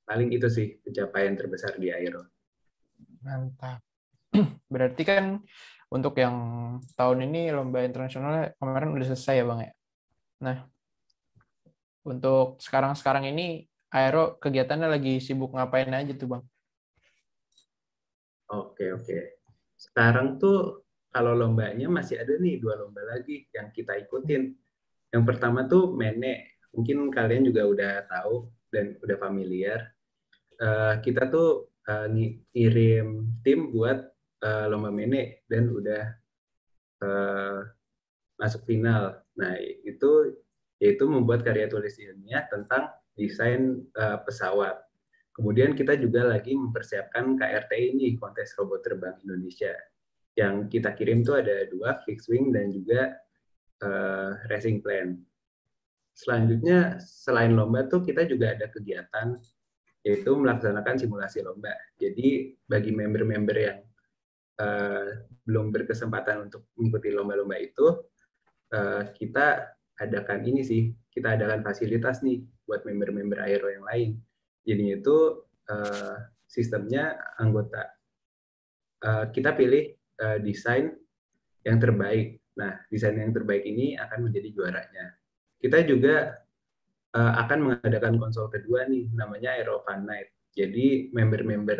paling 0.09 0.33
itu 0.33 0.49
sih 0.49 0.81
pencapaian 0.81 1.37
terbesar 1.37 1.77
di 1.77 1.93
Aero. 1.93 2.25
Mantap. 3.21 3.88
Berarti 4.74 5.01
kan 5.08 5.41
untuk 5.89 6.13
yang 6.22 6.36
tahun 6.93 7.29
ini 7.29 7.50
lomba 7.50 7.81
internasional 7.81 8.53
kemarin 8.60 8.93
udah 8.93 9.08
selesai 9.10 9.41
ya 9.41 9.46
bang 9.46 9.60
ya. 9.65 9.72
Nah, 10.39 10.58
untuk 12.05 12.62
sekarang-sekarang 12.62 13.29
ini 13.34 13.65
Aero 13.89 14.38
kegiatannya 14.38 14.86
lagi 14.86 15.17
sibuk 15.17 15.58
ngapain 15.58 15.89
aja 15.89 16.13
tuh 16.13 16.38
bang? 16.38 16.43
Oke 18.53 18.93
oke. 18.93 19.41
Sekarang 19.74 20.38
tuh 20.38 20.86
kalau 21.10 21.34
lombanya 21.34 21.89
masih 21.89 22.22
ada 22.22 22.38
nih 22.38 22.62
dua 22.62 22.77
lomba 22.77 23.01
lagi 23.01 23.50
yang 23.50 23.74
kita 23.74 23.98
ikutin. 23.98 24.53
Yang 25.10 25.24
pertama 25.25 25.65
tuh 25.65 25.98
Mene. 25.98 26.62
Mungkin 26.69 27.10
kalian 27.10 27.50
juga 27.50 27.65
udah 27.65 27.93
tahu 28.05 28.46
dan 28.69 28.93
udah 29.01 29.17
familiar 29.17 29.89
uh, 30.60 30.93
kita 31.01 31.27
tuh 31.31 31.72
uh, 31.88 32.08
ngirim 32.53 33.39
tim 33.41 33.72
buat 33.72 34.12
uh, 34.43 34.65
lomba 34.72 34.89
mene 34.91 35.43
dan 35.48 35.67
udah 35.72 36.03
uh, 37.03 37.60
masuk 38.39 38.63
final. 38.63 39.19
Nah 39.36 39.55
itu 39.84 40.36
yaitu 40.79 41.03
membuat 41.05 41.43
karya 41.43 41.67
tulis 41.67 42.00
ilmiah 42.00 42.48
tentang 42.48 42.88
desain 43.19 43.84
uh, 44.00 44.24
pesawat. 44.24 44.79
Kemudian 45.36 45.75
kita 45.75 45.96
juga 46.00 46.27
lagi 46.27 46.55
mempersiapkan 46.55 47.36
KRT 47.36 47.72
ini 47.96 48.15
kontes 48.19 48.55
robot 48.55 48.84
terbang 48.84 49.15
Indonesia. 49.24 49.75
Yang 50.36 50.79
kita 50.79 50.96
kirim 50.96 51.24
tuh 51.24 51.43
ada 51.43 51.67
dua 51.67 52.00
fixed 52.08 52.31
wing 52.31 52.55
dan 52.55 52.72
juga 52.72 53.15
uh, 53.84 54.39
racing 54.48 54.79
plan. 54.79 55.19
Selanjutnya 56.15 57.00
selain 57.00 57.55
lomba 57.55 57.88
tuh 57.88 58.03
kita 58.03 58.27
juga 58.27 58.51
ada 58.55 58.67
kegiatan 58.67 59.39
yaitu 60.03 60.31
melaksanakan 60.31 60.96
simulasi 60.96 61.43
lomba. 61.43 61.75
Jadi 62.00 62.55
bagi 62.63 62.91
member-member 62.96 63.58
yang 63.60 63.79
uh, 64.59 65.07
belum 65.47 65.71
berkesempatan 65.73 66.51
untuk 66.51 66.69
mengikuti 66.75 67.09
lomba-lomba 67.09 67.57
itu, 67.57 67.87
uh, 68.75 69.03
kita 69.15 69.73
adakan 69.99 70.45
ini 70.45 70.61
sih, 70.61 70.91
kita 71.09 71.39
adakan 71.39 71.63
fasilitas 71.65 72.21
nih 72.21 72.43
buat 72.67 72.85
member-member 72.85 73.39
Aero 73.41 73.67
yang 73.71 73.83
lain. 73.87 74.19
Jadi 74.63 75.01
itu 75.01 75.17
uh, 75.71 76.15
sistemnya 76.45 77.17
anggota 77.41 77.99
uh, 79.03 79.25
kita 79.33 79.55
pilih 79.55 79.95
uh, 80.21 80.37
desain 80.39 80.93
yang 81.63 81.77
terbaik. 81.81 82.39
Nah, 82.59 82.75
desain 82.91 83.15
yang 83.15 83.31
terbaik 83.31 83.63
ini 83.63 83.95
akan 83.95 84.29
menjadi 84.29 84.49
juaranya. 84.51 85.05
Kita 85.59 85.83
juga 85.83 86.39
uh, 87.15 87.33
akan 87.45 87.59
mengadakan 87.71 88.15
konsol 88.19 88.51
kedua 88.51 88.87
nih, 88.87 89.11
namanya 89.15 89.55
Aero 89.55 89.83
Fun 89.83 90.07
Night. 90.07 90.31
Jadi 90.55 91.11
member-member 91.11 91.79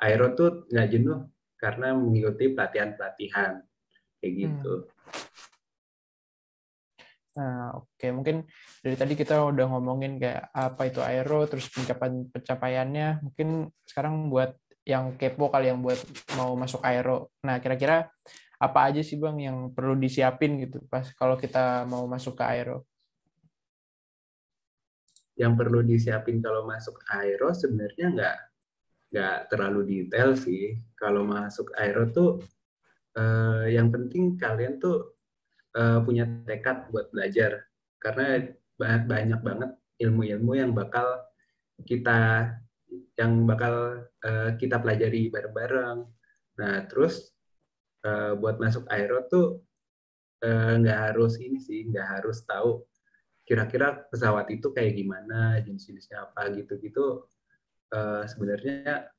Aero 0.00 0.32
tuh 0.36 0.68
nggak 0.72 0.88
jenuh 0.92 1.20
karena 1.60 1.92
mengikuti 1.92 2.56
pelatihan-pelatihan 2.56 3.60
kayak 4.18 4.32
hmm. 4.32 4.40
gitu. 4.40 4.74
Hmm. 4.88 5.48
Nah, 7.30 7.78
oke 7.78 7.94
okay. 7.94 8.10
mungkin 8.10 8.42
dari 8.82 8.96
tadi 8.98 9.14
kita 9.14 9.38
udah 9.38 9.66
ngomongin 9.70 10.18
kayak 10.18 10.50
apa 10.50 10.82
itu 10.90 10.98
aero, 10.98 11.46
terus 11.46 11.70
pencapaian 11.70 12.26
pencapaiannya. 12.26 13.22
Mungkin 13.22 13.70
sekarang 13.86 14.32
buat 14.32 14.58
yang 14.82 15.14
kepo 15.14 15.46
kali 15.52 15.70
yang 15.70 15.78
buat 15.78 16.00
mau 16.34 16.58
masuk 16.58 16.82
aero. 16.82 17.30
Nah, 17.46 17.62
kira-kira 17.62 18.10
apa 18.60 18.92
aja 18.92 19.00
sih 19.00 19.16
Bang 19.16 19.40
yang 19.40 19.72
perlu 19.72 19.96
disiapin 19.96 20.60
gitu 20.60 20.84
pas 20.92 21.08
kalau 21.16 21.40
kita 21.40 21.88
mau 21.88 22.04
masuk 22.04 22.36
ke 22.36 22.44
aero? 22.44 22.84
Yang 25.38 25.52
perlu 25.56 25.80
disiapin 25.80 26.44
kalau 26.44 26.68
masuk 26.68 27.00
aero 27.08 27.54
sebenarnya 27.56 28.06
nggak 28.12 28.36
nggak 29.10 29.50
terlalu 29.50 29.80
detail 29.86 30.34
sih. 30.38 30.78
Kalau 30.94 31.26
masuk 31.26 31.70
aero 31.76 32.08
tuh 32.10 32.42
eh, 33.18 33.74
yang 33.76 33.90
penting 33.90 34.38
kalian 34.38 34.78
tuh 34.78 35.18
eh, 35.76 35.98
punya 36.06 36.26
tekad 36.46 36.90
buat 36.94 37.10
belajar 37.14 37.66
karena 38.00 38.48
banyak 38.80 39.40
banget 39.44 39.70
ilmu-ilmu 40.00 40.56
yang 40.56 40.72
bakal 40.72 41.28
kita 41.84 42.48
yang 43.14 43.44
bakal 43.44 44.06
uh, 44.24 44.50
kita 44.56 44.80
pelajari 44.80 45.28
bareng-bareng. 45.28 46.08
Nah, 46.56 46.76
terus 46.88 47.36
uh, 48.04 48.32
buat 48.40 48.56
masuk 48.56 48.88
aero 48.88 49.28
tuh 49.28 49.60
nggak 50.40 50.98
uh, 50.98 51.04
harus 51.12 51.36
ini 51.36 51.60
sih, 51.60 51.84
nggak 51.84 52.20
harus 52.20 52.40
tahu 52.48 52.80
kira-kira 53.44 54.08
pesawat 54.08 54.48
itu 54.48 54.72
kayak 54.72 54.96
gimana, 54.96 55.60
jenis-jenisnya 55.60 56.32
apa 56.32 56.48
gitu-gitu. 56.56 57.28
Uh, 57.90 58.22
sebenarnya 58.22 59.10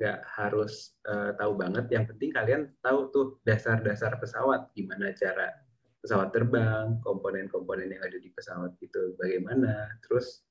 nggak 0.00 0.18
harus 0.40 0.96
uh, 1.08 1.36
tahu 1.36 1.52
banget. 1.56 1.84
Yang 1.92 2.16
penting 2.16 2.30
kalian 2.32 2.62
tahu 2.80 3.12
tuh 3.12 3.26
dasar-dasar 3.44 4.16
pesawat, 4.16 4.72
gimana 4.72 5.12
cara 5.12 5.52
pesawat 6.00 6.32
terbang, 6.32 7.00
komponen-komponen 7.04 7.92
yang 7.92 8.02
ada 8.04 8.16
di 8.20 8.32
pesawat 8.32 8.76
itu 8.80 9.16
bagaimana, 9.20 10.00
terus 10.04 10.44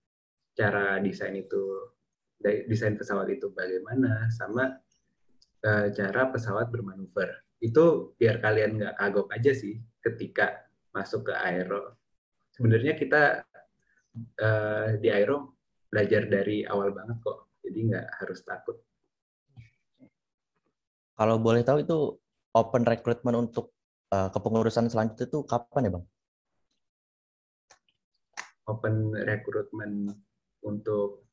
cara 0.53 1.01
desain 1.01 1.33
itu 1.33 1.89
desain 2.41 2.99
pesawat 2.99 3.31
itu 3.33 3.49
bagaimana 3.49 4.29
sama 4.29 4.77
uh, 5.65 5.87
cara 5.89 6.21
pesawat 6.29 6.69
bermanuver. 6.69 7.45
Itu 7.61 8.13
biar 8.21 8.41
kalian 8.41 8.77
nggak 8.77 8.95
kagok 8.99 9.29
aja 9.33 9.57
sih 9.57 9.81
ketika 10.05 10.69
masuk 10.93 11.29
ke 11.29 11.33
aero. 11.33 11.97
Sebenarnya 12.53 12.93
kita 12.93 13.41
uh, 14.41 14.87
di 15.01 15.09
aero 15.09 15.57
belajar 15.89 16.27
dari 16.27 16.61
awal 16.67 16.91
banget 16.91 17.17
kok 17.23 17.44
jadi 17.65 17.79
nggak 17.89 18.07
harus 18.21 18.39
takut 18.45 18.77
kalau 21.15 21.39
boleh 21.39 21.63
tahu 21.63 21.79
itu 21.79 21.97
open 22.51 22.83
recruitment 22.83 23.35
untuk 23.39 23.71
uh, 24.11 24.27
kepengurusan 24.35 24.91
selanjutnya 24.91 25.31
itu 25.31 25.39
kapan 25.47 25.87
ya 25.87 25.91
bang? 25.95 26.05
Open 28.67 28.95
recruitment 29.15 30.11
untuk 30.67 31.23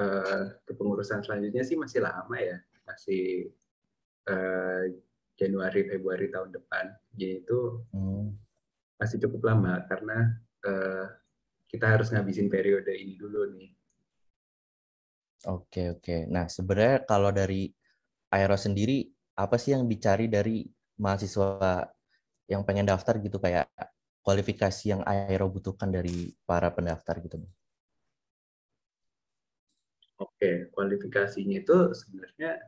uh, 0.00 0.56
kepengurusan 0.64 1.20
selanjutnya 1.20 1.60
sih 1.60 1.76
masih 1.76 2.00
lama 2.00 2.36
ya, 2.40 2.56
masih 2.88 3.52
uh, 4.32 4.88
Januari 5.36 5.84
Februari 5.84 6.32
tahun 6.32 6.56
depan. 6.56 6.88
Jadi 7.12 7.44
itu 7.44 7.84
hmm. 7.92 8.32
masih 8.96 9.20
cukup 9.28 9.52
lama 9.52 9.84
karena 9.92 10.40
uh, 10.64 11.04
kita 11.68 12.00
harus 12.00 12.08
ngabisin 12.16 12.48
periode 12.48 12.96
ini 12.96 13.20
dulu 13.20 13.52
nih. 13.52 13.75
Oke 15.46 15.94
oke. 15.94 16.26
Nah 16.26 16.50
sebenarnya 16.50 17.06
kalau 17.06 17.30
dari 17.30 17.70
Aero 18.34 18.58
sendiri 18.58 19.06
apa 19.38 19.54
sih 19.62 19.78
yang 19.78 19.86
dicari 19.86 20.26
dari 20.26 20.66
mahasiswa 20.98 21.86
yang 22.50 22.66
pengen 22.66 22.90
daftar 22.90 23.22
gitu 23.22 23.38
kayak 23.38 23.70
kualifikasi 24.26 24.84
yang 24.90 25.02
Aero 25.06 25.46
butuhkan 25.46 25.94
dari 25.94 26.34
para 26.42 26.74
pendaftar 26.74 27.22
gitu? 27.22 27.38
Oke, 30.18 30.72
kualifikasinya 30.74 31.62
itu 31.62 31.94
sebenarnya 31.94 32.58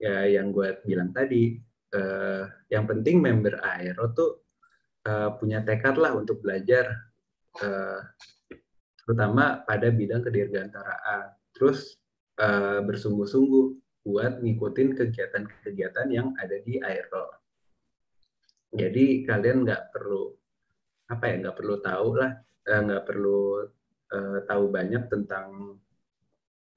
ya 0.00 0.26
yang 0.26 0.50
gue 0.50 0.74
bilang 0.82 1.12
tadi, 1.14 1.60
eh, 1.94 2.44
yang 2.72 2.90
penting 2.90 3.22
member 3.22 3.60
Aero 3.62 4.10
tuh 4.16 4.42
eh, 5.06 5.30
punya 5.38 5.60
tekad 5.62 6.00
lah 6.00 6.16
untuk 6.16 6.40
belajar, 6.42 6.90
eh, 7.62 8.00
terutama 9.04 9.62
pada 9.68 9.92
bidang 9.92 10.24
kedirgantaraan. 10.24 11.43
Terus 11.54 11.94
eh, 12.42 12.80
bersungguh-sungguh 12.82 13.66
buat 14.04 14.44
ngikutin 14.44 14.98
kegiatan-kegiatan 15.00 16.08
yang 16.12 16.36
ada 16.36 16.60
di 16.60 16.76
Aero. 16.82 17.40
Jadi 18.74 19.24
kalian 19.24 19.64
nggak 19.64 19.94
perlu 19.94 20.34
apa 21.08 21.24
ya 21.30 21.34
nggak 21.40 21.56
perlu 21.56 21.76
tahu 21.80 22.08
lah 22.18 22.32
eh, 22.68 22.80
nggak 22.80 23.04
perlu 23.06 23.64
uh, 24.14 24.38
tahu 24.46 24.64
banyak 24.70 25.04
tentang 25.10 25.78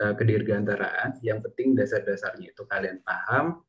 uh, 0.02 0.14
kedirgantaraan 0.18 1.20
yang 1.22 1.40
penting 1.44 1.78
dasar-dasarnya 1.78 2.52
itu 2.52 2.64
kalian 2.66 3.00
paham 3.06 3.62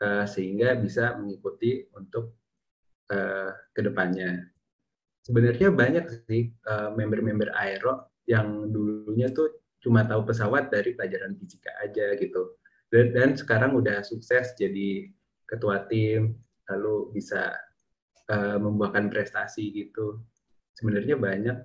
uh, 0.00 0.24
sehingga 0.24 0.74
bisa 0.78 1.14
mengikuti 1.16 1.86
untuk 1.94 2.36
uh, 3.12 3.50
ke 3.72 3.80
depannya 3.84 4.48
sebenarnya 5.26 5.74
banyak 5.74 6.04
sih 6.30 6.54
member-member 6.94 7.50
uh, 7.50 7.60
aero 7.66 7.94
yang 8.30 8.70
dulunya 8.70 9.30
tuh 9.30 9.50
cuma 9.86 10.02
tahu 10.02 10.26
pesawat 10.26 10.74
dari 10.74 10.98
pelajaran 10.98 11.38
fisika 11.38 11.70
aja 11.78 12.18
gitu. 12.18 12.58
Dan, 12.90 13.14
dan 13.14 13.28
sekarang 13.38 13.78
udah 13.78 14.02
sukses 14.02 14.58
jadi 14.58 15.10
ketua 15.46 15.86
tim 15.86 16.34
lalu 16.66 17.14
bisa 17.14 17.54
uh, 18.26 18.58
membuahkan 18.58 19.06
prestasi 19.06 19.70
gitu. 19.70 20.18
Sebenarnya 20.74 21.14
banyak. 21.14 21.56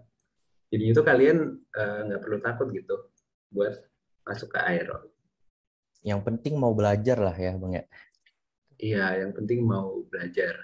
Jadi 0.71 0.83
itu 0.87 1.03
kalian 1.03 1.59
eh, 1.75 1.99
nggak 2.07 2.15
uh, 2.15 2.23
perlu 2.23 2.37
takut 2.39 2.71
gitu 2.71 3.11
buat 3.51 3.75
masuk 4.23 4.55
ke 4.55 4.59
aero 4.63 5.11
yang 6.01 6.21
penting 6.25 6.57
mau 6.57 6.73
belajar 6.73 7.17
lah 7.21 7.33
ya 7.37 7.53
bang 7.53 7.73
ya. 7.77 7.85
Iya 8.81 9.05
yang 9.25 9.31
penting 9.37 9.61
mau 9.61 10.01
belajar. 10.09 10.57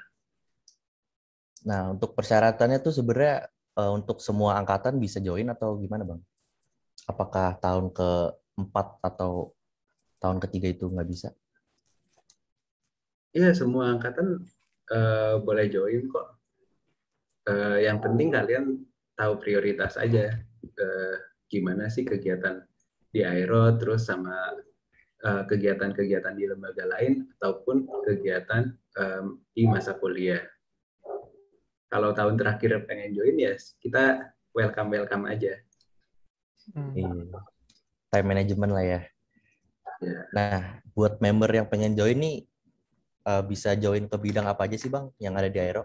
Nah 1.70 1.94
untuk 1.94 2.18
persyaratannya 2.18 2.82
tuh 2.82 2.94
sebenarnya 2.94 3.46
uh, 3.78 3.94
untuk 3.94 4.18
semua 4.18 4.58
angkatan 4.58 4.98
bisa 4.98 5.22
join 5.22 5.46
atau 5.54 5.78
gimana 5.78 6.04
bang 6.06 6.22
apakah 7.08 7.56
tahun 7.64 7.90
keempat 7.96 9.02
atau 9.02 9.56
tahun 10.20 10.38
ketiga 10.44 10.68
itu 10.70 10.86
nggak 10.92 11.10
bisa 11.10 11.32
Iya, 13.38 13.54
semua 13.54 13.94
angkatan 13.94 14.42
uh, 14.90 15.38
boleh 15.46 15.70
join 15.70 16.10
kok. 16.10 16.28
Uh, 17.46 17.78
yang 17.78 18.02
penting 18.02 18.34
kalian 18.34 18.82
tahu 19.14 19.38
prioritas 19.38 19.94
aja. 19.94 20.34
Uh, 20.66 21.16
gimana 21.46 21.86
sih 21.86 22.02
kegiatan 22.02 22.66
di 23.14 23.22
Aero, 23.22 23.78
terus 23.78 24.10
sama 24.10 24.58
kegiatan-kegiatan 25.22 26.34
uh, 26.34 26.38
di 26.38 26.46
lembaga 26.50 26.86
lain, 26.90 27.30
ataupun 27.38 27.86
kegiatan 28.10 28.74
um, 28.98 29.42
di 29.54 29.70
masa 29.70 29.94
kuliah. 29.98 30.42
Kalau 31.94 32.18
tahun 32.18 32.42
terakhir 32.42 32.90
pengen 32.90 33.14
join 33.14 33.38
ya 33.38 33.54
kita 33.80 34.34
welcome-welcome 34.58 35.30
aja. 35.30 35.62
Hmm. 36.76 37.32
Time 38.12 38.28
management 38.28 38.72
lah 38.72 38.86
ya. 38.86 39.02
ya. 40.04 40.20
Nah, 40.36 40.84
buat 40.92 41.20
member 41.20 41.52
yang 41.52 41.68
pengen 41.68 41.96
join 41.96 42.18
nih, 42.18 42.38
uh, 43.28 43.44
bisa 43.44 43.76
join 43.76 44.08
ke 44.08 44.18
bidang 44.20 44.48
apa 44.48 44.66
aja 44.66 44.80
sih 44.80 44.88
bang 44.88 45.12
yang 45.20 45.36
ada 45.36 45.52
di 45.52 45.60
Aero? 45.60 45.84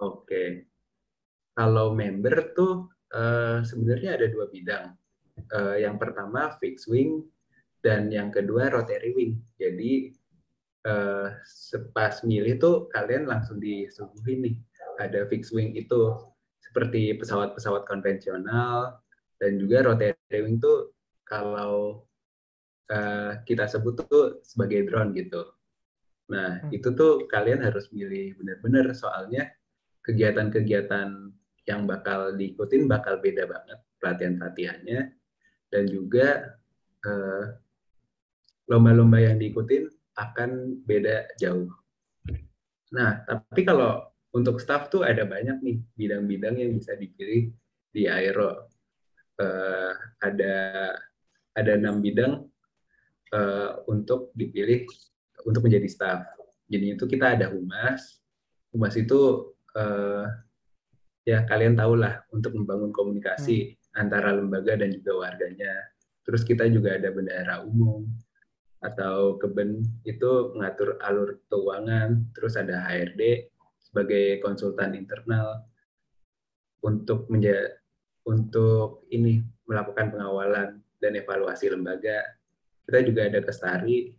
Oke, 0.00 0.66
kalau 1.54 1.94
member 1.94 2.50
tuh 2.56 2.90
uh, 3.14 3.62
sebenarnya 3.62 4.18
ada 4.18 4.26
dua 4.26 4.50
bidang. 4.50 4.90
Uh, 5.50 5.78
yang 5.78 5.98
pertama 5.98 6.54
fixed 6.62 6.86
wing 6.86 7.26
dan 7.82 8.10
yang 8.10 8.34
kedua 8.34 8.70
rotary 8.74 9.14
wing. 9.14 9.32
Jadi 9.58 10.14
uh, 10.86 11.30
sepas 11.46 12.26
milih 12.26 12.58
tuh 12.58 12.76
kalian 12.90 13.30
langsung 13.30 13.58
disuguhin 13.62 14.50
nih 14.50 14.56
ada 14.98 15.26
fixed 15.26 15.54
wing 15.54 15.74
itu 15.74 16.14
seperti 16.74 17.14
pesawat-pesawat 17.22 17.86
konvensional 17.86 18.98
dan 19.38 19.62
juga 19.62 19.86
rotary 19.86 20.42
wing 20.42 20.58
tuh 20.58 20.90
kalau 21.22 22.02
uh, 22.90 23.38
kita 23.46 23.70
sebut 23.70 24.02
tuh 24.10 24.42
sebagai 24.42 24.90
drone 24.90 25.14
gitu. 25.14 25.54
Nah, 26.34 26.58
hmm. 26.66 26.74
itu 26.74 26.90
tuh 26.98 27.30
kalian 27.30 27.62
harus 27.62 27.94
milih 27.94 28.34
benar-benar 28.42 28.90
soalnya 28.90 29.54
kegiatan-kegiatan 30.02 31.30
yang 31.70 31.86
bakal 31.86 32.34
diikutin 32.34 32.90
bakal 32.90 33.22
beda 33.22 33.46
banget 33.46 33.78
pelatihan-pelatihannya 34.02 35.00
dan 35.72 35.84
juga 35.88 36.58
eh, 37.08 37.44
lomba-lomba 38.68 39.16
yang 39.16 39.40
diikutin 39.40 39.88
akan 40.20 40.80
beda 40.84 41.32
jauh. 41.40 41.72
Nah, 42.92 43.24
tapi 43.24 43.64
kalau 43.64 44.13
untuk 44.34 44.58
staff 44.58 44.90
tuh 44.90 45.06
ada 45.06 45.22
banyak 45.22 45.62
nih 45.62 45.78
bidang-bidang 45.94 46.58
yang 46.58 46.74
bisa 46.74 46.98
dipilih 46.98 47.54
di 47.94 48.10
Aero. 48.10 48.66
Uh, 49.34 49.94
ada 50.22 50.54
ada 51.54 51.72
enam 51.74 52.02
bidang 52.02 52.42
uh, 53.30 53.70
untuk 53.86 54.34
dipilih 54.34 54.86
untuk 55.46 55.62
menjadi 55.62 55.86
staff. 55.86 56.20
Jadi 56.66 56.98
itu 56.98 57.04
kita 57.06 57.38
ada 57.38 57.46
humas. 57.54 58.18
Humas 58.74 58.98
itu 58.98 59.54
uh, 59.78 60.26
ya 61.22 61.46
kalian 61.46 61.78
tahu 61.78 61.94
lah 61.94 62.26
untuk 62.34 62.58
membangun 62.58 62.90
komunikasi 62.90 63.78
hmm. 63.78 64.02
antara 64.02 64.34
lembaga 64.34 64.74
dan 64.74 64.90
juga 64.90 65.30
warganya. 65.30 65.94
Terus 66.26 66.42
kita 66.42 66.66
juga 66.66 66.98
ada 66.98 67.14
bendahara 67.14 67.62
umum 67.62 68.02
atau 68.82 69.38
keben 69.38 69.86
itu 70.02 70.50
mengatur 70.58 70.98
alur 71.06 71.38
keuangan. 71.46 72.26
Terus 72.34 72.58
ada 72.58 72.82
HRD 72.82 73.53
sebagai 73.94 74.42
konsultan 74.42 74.98
internal 74.98 75.62
untuk 76.82 77.30
menja 77.30 77.78
untuk 78.26 79.06
ini 79.14 79.38
melakukan 79.70 80.10
pengawalan 80.10 80.82
dan 80.98 81.12
evaluasi 81.14 81.70
lembaga. 81.70 82.18
Kita 82.82 83.06
juga 83.06 83.30
ada 83.30 83.38
Kestari 83.38 84.10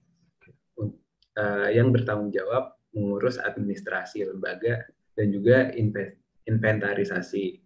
uh, 0.80 1.70
yang 1.76 1.92
bertanggung 1.92 2.32
jawab 2.32 2.80
mengurus 2.96 3.36
administrasi 3.36 4.24
lembaga 4.24 4.88
dan 5.20 5.28
juga 5.36 5.76
inventarisasi. 6.48 7.60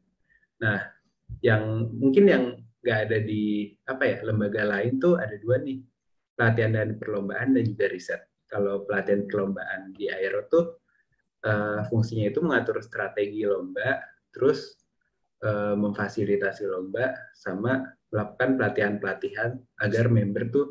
Nah, 0.65 0.82
yang 1.45 1.93
mungkin 1.93 2.26
yang 2.26 2.43
nggak 2.82 3.00
ada 3.06 3.17
di 3.22 3.76
apa 3.86 4.04
ya 4.08 4.17
lembaga 4.26 4.65
lain 4.65 4.98
tuh 4.98 5.22
ada 5.22 5.38
dua 5.38 5.62
nih 5.62 5.84
pelatihan 6.34 6.74
dan 6.74 6.89
perlombaan 6.98 7.54
dan 7.54 7.63
juga 7.69 7.86
riset. 7.93 8.26
Kalau 8.50 8.88
pelatihan 8.89 9.30
perlombaan 9.30 9.93
di 9.93 10.10
Aero 10.10 10.50
tuh 10.50 10.79
uh, 11.45 11.82
fungsinya 11.88 12.28
itu 12.28 12.39
mengatur 12.43 12.82
strategi 12.84 13.45
lomba, 13.45 13.99
terus 14.32 14.75
uh, 15.43 15.75
memfasilitasi 15.75 16.67
lomba, 16.67 17.15
sama 17.36 17.84
melakukan 18.10 18.58
pelatihan-pelatihan 18.58 19.52
agar 19.86 20.06
member 20.10 20.49
tuh 20.49 20.67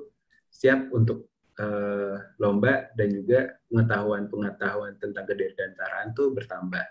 siap 0.50 0.90
untuk 0.90 1.30
uh, 1.62 2.18
lomba 2.42 2.90
dan 2.98 3.14
juga 3.14 3.58
pengetahuan-pengetahuan 3.70 4.98
tentang 4.98 5.24
kedirgantaraan 5.28 6.12
tuh 6.18 6.34
bertambah. 6.34 6.86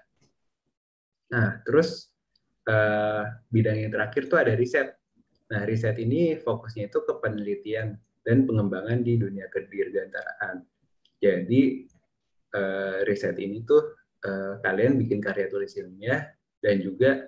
Nah, 1.27 1.59
terus 1.67 2.07
uh, 2.71 3.27
bidang 3.51 3.83
yang 3.83 3.91
terakhir 3.91 4.31
tuh 4.31 4.39
ada 4.39 4.55
riset. 4.55 4.95
Nah, 5.51 5.63
riset 5.67 5.99
ini 5.99 6.39
fokusnya 6.39 6.87
itu 6.87 7.03
ke 7.03 7.13
penelitian 7.19 7.95
dan 8.23 8.43
pengembangan 8.43 9.03
di 9.03 9.19
dunia 9.19 9.47
kedirgantaraan. 9.51 10.63
Jadi, 11.19 11.87
uh, 12.53 13.03
riset 13.03 13.36
ini 13.41 13.63
tuh 13.65 13.97
uh, 14.23 14.62
kalian 14.63 14.95
bikin 14.95 15.19
karya 15.19 15.49
tulis 15.51 15.73
ilmiah 15.75 16.23
dan 16.62 16.79
juga 16.79 17.27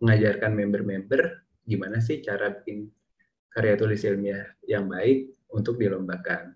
mengajarkan 0.00 0.52
member-member 0.56 1.22
gimana 1.64 2.02
sih 2.02 2.18
cara 2.24 2.50
bikin 2.50 2.88
karya 3.50 3.74
tulis 3.74 4.00
ilmiah 4.06 4.46
yang 4.66 4.86
baik 4.86 5.34
untuk 5.50 5.76
dilombakan. 5.76 6.54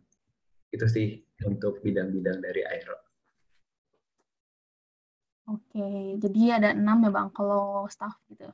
Itu 0.71 0.87
sih 0.91 1.23
untuk 1.47 1.83
bidang-bidang 1.83 2.39
dari 2.43 2.63
Aero. 2.67 2.99
Oke, 5.45 6.17
jadi 6.17 6.57
ada 6.57 6.73
enam 6.73 7.05
ya 7.05 7.11
Bang 7.13 7.29
kalau 7.37 7.85
staff 7.93 8.17
gitu. 8.33 8.49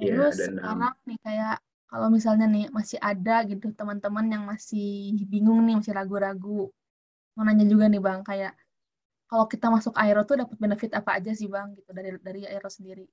Iya, 0.00 0.32
Terus 0.32 0.36
enam. 0.48 0.56
sekarang 0.56 0.96
nih 1.04 1.18
kayak 1.20 1.56
kalau 1.84 2.08
misalnya 2.08 2.46
nih 2.48 2.72
masih 2.72 2.96
ada 2.96 3.44
gitu 3.44 3.68
teman-teman 3.76 4.26
yang 4.32 4.44
masih 4.48 5.12
bingung 5.28 5.60
nih, 5.68 5.76
masih 5.76 5.92
ragu-ragu. 5.92 6.72
Mau 7.36 7.42
nanya 7.48 7.64
juga 7.64 7.88
nih 7.88 8.02
Bang, 8.02 8.20
kayak 8.20 8.52
kalau 9.24 9.48
kita 9.48 9.72
masuk 9.72 9.96
Aero 9.96 10.28
tuh 10.28 10.44
dapat 10.44 10.56
benefit 10.60 10.92
apa 10.92 11.16
aja 11.16 11.32
sih 11.32 11.48
Bang 11.48 11.72
gitu 11.72 11.88
dari 11.96 12.12
dari 12.20 12.44
Aero 12.44 12.68
sendiri? 12.68 13.08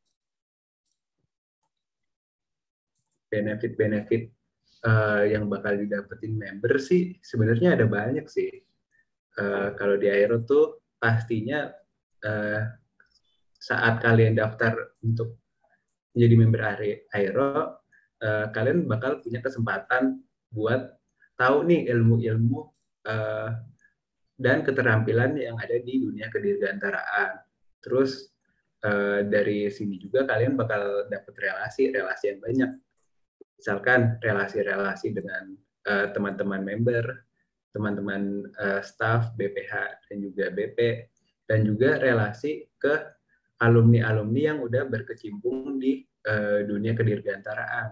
Benefit-benefit 3.32 4.28
uh, 4.84 5.24
yang 5.24 5.48
bakal 5.48 5.80
didapetin 5.80 6.36
member 6.36 6.76
sih 6.76 7.16
sebenarnya 7.24 7.80
ada 7.80 7.88
banyak 7.88 8.28
sih. 8.28 8.52
Uh, 9.40 9.72
kalau 9.80 9.96
di 9.96 10.12
Aero 10.12 10.44
tuh 10.44 10.84
pastinya 11.00 11.72
uh, 12.28 12.62
saat 13.56 14.04
kalian 14.04 14.36
daftar 14.36 15.00
untuk 15.00 15.40
menjadi 16.12 16.36
member 16.36 16.62
Aero, 17.16 17.80
uh, 18.20 18.46
kalian 18.52 18.84
bakal 18.92 19.24
punya 19.24 19.40
kesempatan 19.40 20.20
buat 20.52 21.00
tahu 21.40 21.64
nih 21.64 21.88
ilmu-ilmu 21.96 22.60
uh, 23.08 23.50
dan 24.40 24.64
keterampilan 24.64 25.36
yang 25.36 25.60
ada 25.60 25.76
di 25.84 26.00
dunia 26.00 26.32
kedirgantaraan. 26.32 27.44
Terus 27.84 28.32
uh, 28.88 29.28
dari 29.28 29.68
sini 29.68 30.00
juga 30.00 30.24
kalian 30.24 30.56
bakal 30.56 31.12
dapat 31.12 31.36
relasi, 31.36 31.92
relasi 31.92 32.32
yang 32.32 32.40
banyak. 32.40 32.72
Misalkan 33.60 34.16
relasi-relasi 34.24 35.12
dengan 35.12 35.52
teman-teman 36.16 36.64
uh, 36.64 36.68
member, 36.72 37.06
teman-teman 37.76 38.48
uh, 38.56 38.80
staff 38.80 39.36
BPH 39.36 40.08
dan 40.08 40.18
juga 40.24 40.48
BP, 40.48 40.80
dan 41.44 41.68
juga 41.68 42.00
relasi 42.00 42.72
ke 42.80 42.94
alumni-alumni 43.60 44.56
yang 44.56 44.60
udah 44.64 44.88
berkecimpung 44.88 45.76
di 45.82 46.08
uh, 46.30 46.64
dunia 46.64 46.96
kedirgantaraan 46.96 47.92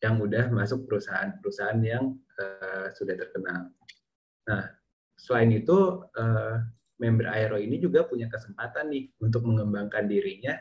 yang 0.00 0.20
udah 0.20 0.52
masuk 0.52 0.84
perusahaan-perusahaan 0.88 1.80
yang 1.80 2.16
uh, 2.40 2.88
sudah 2.92 3.16
terkenal. 3.16 3.72
Nah, 4.48 4.64
selain 5.14 5.50
itu 5.54 6.04
uh, 6.18 6.56
member 6.98 7.26
Aero 7.30 7.58
ini 7.58 7.80
juga 7.82 8.06
punya 8.06 8.30
kesempatan 8.30 8.90
nih 8.90 9.10
untuk 9.22 9.46
mengembangkan 9.46 10.06
dirinya 10.06 10.54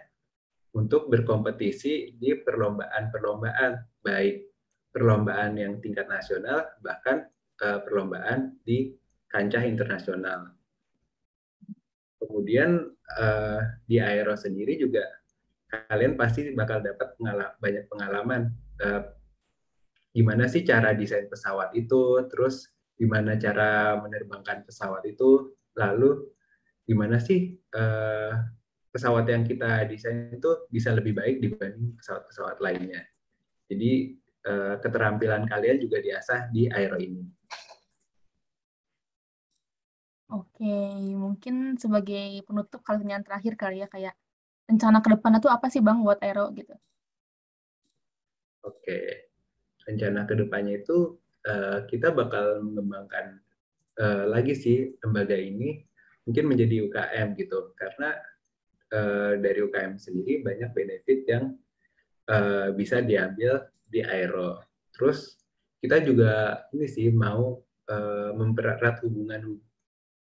untuk 0.73 1.09
berkompetisi 1.09 2.17
di 2.17 2.33
perlombaan-perlombaan 2.41 4.01
baik 4.01 4.49
perlombaan 4.89 5.57
yang 5.57 5.77
tingkat 5.81 6.09
nasional 6.09 6.65
bahkan 6.81 7.29
uh, 7.61 7.81
perlombaan 7.85 8.57
di 8.65 8.93
kancah 9.29 9.65
internasional. 9.65 10.53
Kemudian 12.17 12.89
uh, 13.17 13.61
di 13.85 14.01
Aero 14.01 14.33
sendiri 14.33 14.77
juga 14.77 15.05
kalian 15.89 16.13
pasti 16.17 16.53
bakal 16.53 16.85
dapat 16.85 17.17
pengala 17.17 17.57
banyak 17.57 17.85
pengalaman 17.89 18.53
uh, 18.81 19.01
gimana 20.13 20.45
sih 20.45 20.61
cara 20.61 20.93
desain 20.93 21.25
pesawat 21.25 21.73
itu, 21.73 22.21
terus 22.29 22.72
gimana 22.99 23.35
cara 23.39 23.97
menerbangkan 23.99 24.63
pesawat 24.67 25.03
itu, 25.09 25.53
lalu 25.77 26.29
gimana 26.83 27.17
sih 27.17 27.57
uh, 27.73 28.33
pesawat 28.93 29.25
yang 29.25 29.41
kita 29.47 29.89
desain 29.89 30.29
itu 30.33 30.69
bisa 30.69 30.93
lebih 30.93 31.17
baik 31.17 31.41
dibanding 31.41 31.97
pesawat-pesawat 31.97 32.61
lainnya. 32.61 33.01
Jadi 33.65 34.19
uh, 34.45 34.77
keterampilan 34.77 35.49
kalian 35.49 35.81
juga 35.81 35.97
diasah 36.03 36.53
di 36.53 36.69
aero 36.69 36.99
ini. 37.01 37.25
Oke, 40.33 40.73
mungkin 41.13 41.77
sebagai 41.77 42.41
penutup 42.41 42.81
kalian 42.81 43.21
terakhir 43.21 43.53
kali 43.53 43.85
ya 43.85 43.87
kayak 43.89 44.17
rencana 44.65 44.97
ke 45.05 45.13
depan 45.13 45.37
itu 45.37 45.45
apa 45.45 45.69
sih 45.69 45.77
Bang 45.77 46.01
buat 46.01 46.17
Aero 46.25 46.49
gitu? 46.57 46.73
Oke, 48.65 49.29
rencana 49.85 50.25
ke 50.25 50.33
depannya 50.33 50.81
itu 50.81 51.21
uh, 51.47 51.85
kita 51.87 52.11
bakal 52.11 52.63
mengembangkan 52.63 53.39
uh, 53.99 54.25
lagi 54.29 54.53
sih 54.55 54.91
lembaga 55.03 55.35
ini 55.35 55.83
mungkin 56.23 56.47
menjadi 56.47 56.87
UKM 56.87 57.35
gitu 57.35 57.75
karena 57.75 58.15
uh, 58.95 59.33
dari 59.39 59.59
UKM 59.63 59.99
sendiri 59.99 60.43
banyak 60.43 60.69
benefit 60.71 61.19
yang 61.27 61.55
uh, 62.31 62.71
bisa 62.71 63.03
diambil 63.03 63.67
di 63.87 64.01
Aero. 64.01 64.63
Terus 64.95 65.35
kita 65.83 65.99
juga 65.99 66.63
ini 66.71 66.87
sih 66.87 67.11
mau 67.11 67.59
uh, 67.91 68.31
mempererat 68.33 69.03
hubungan 69.03 69.59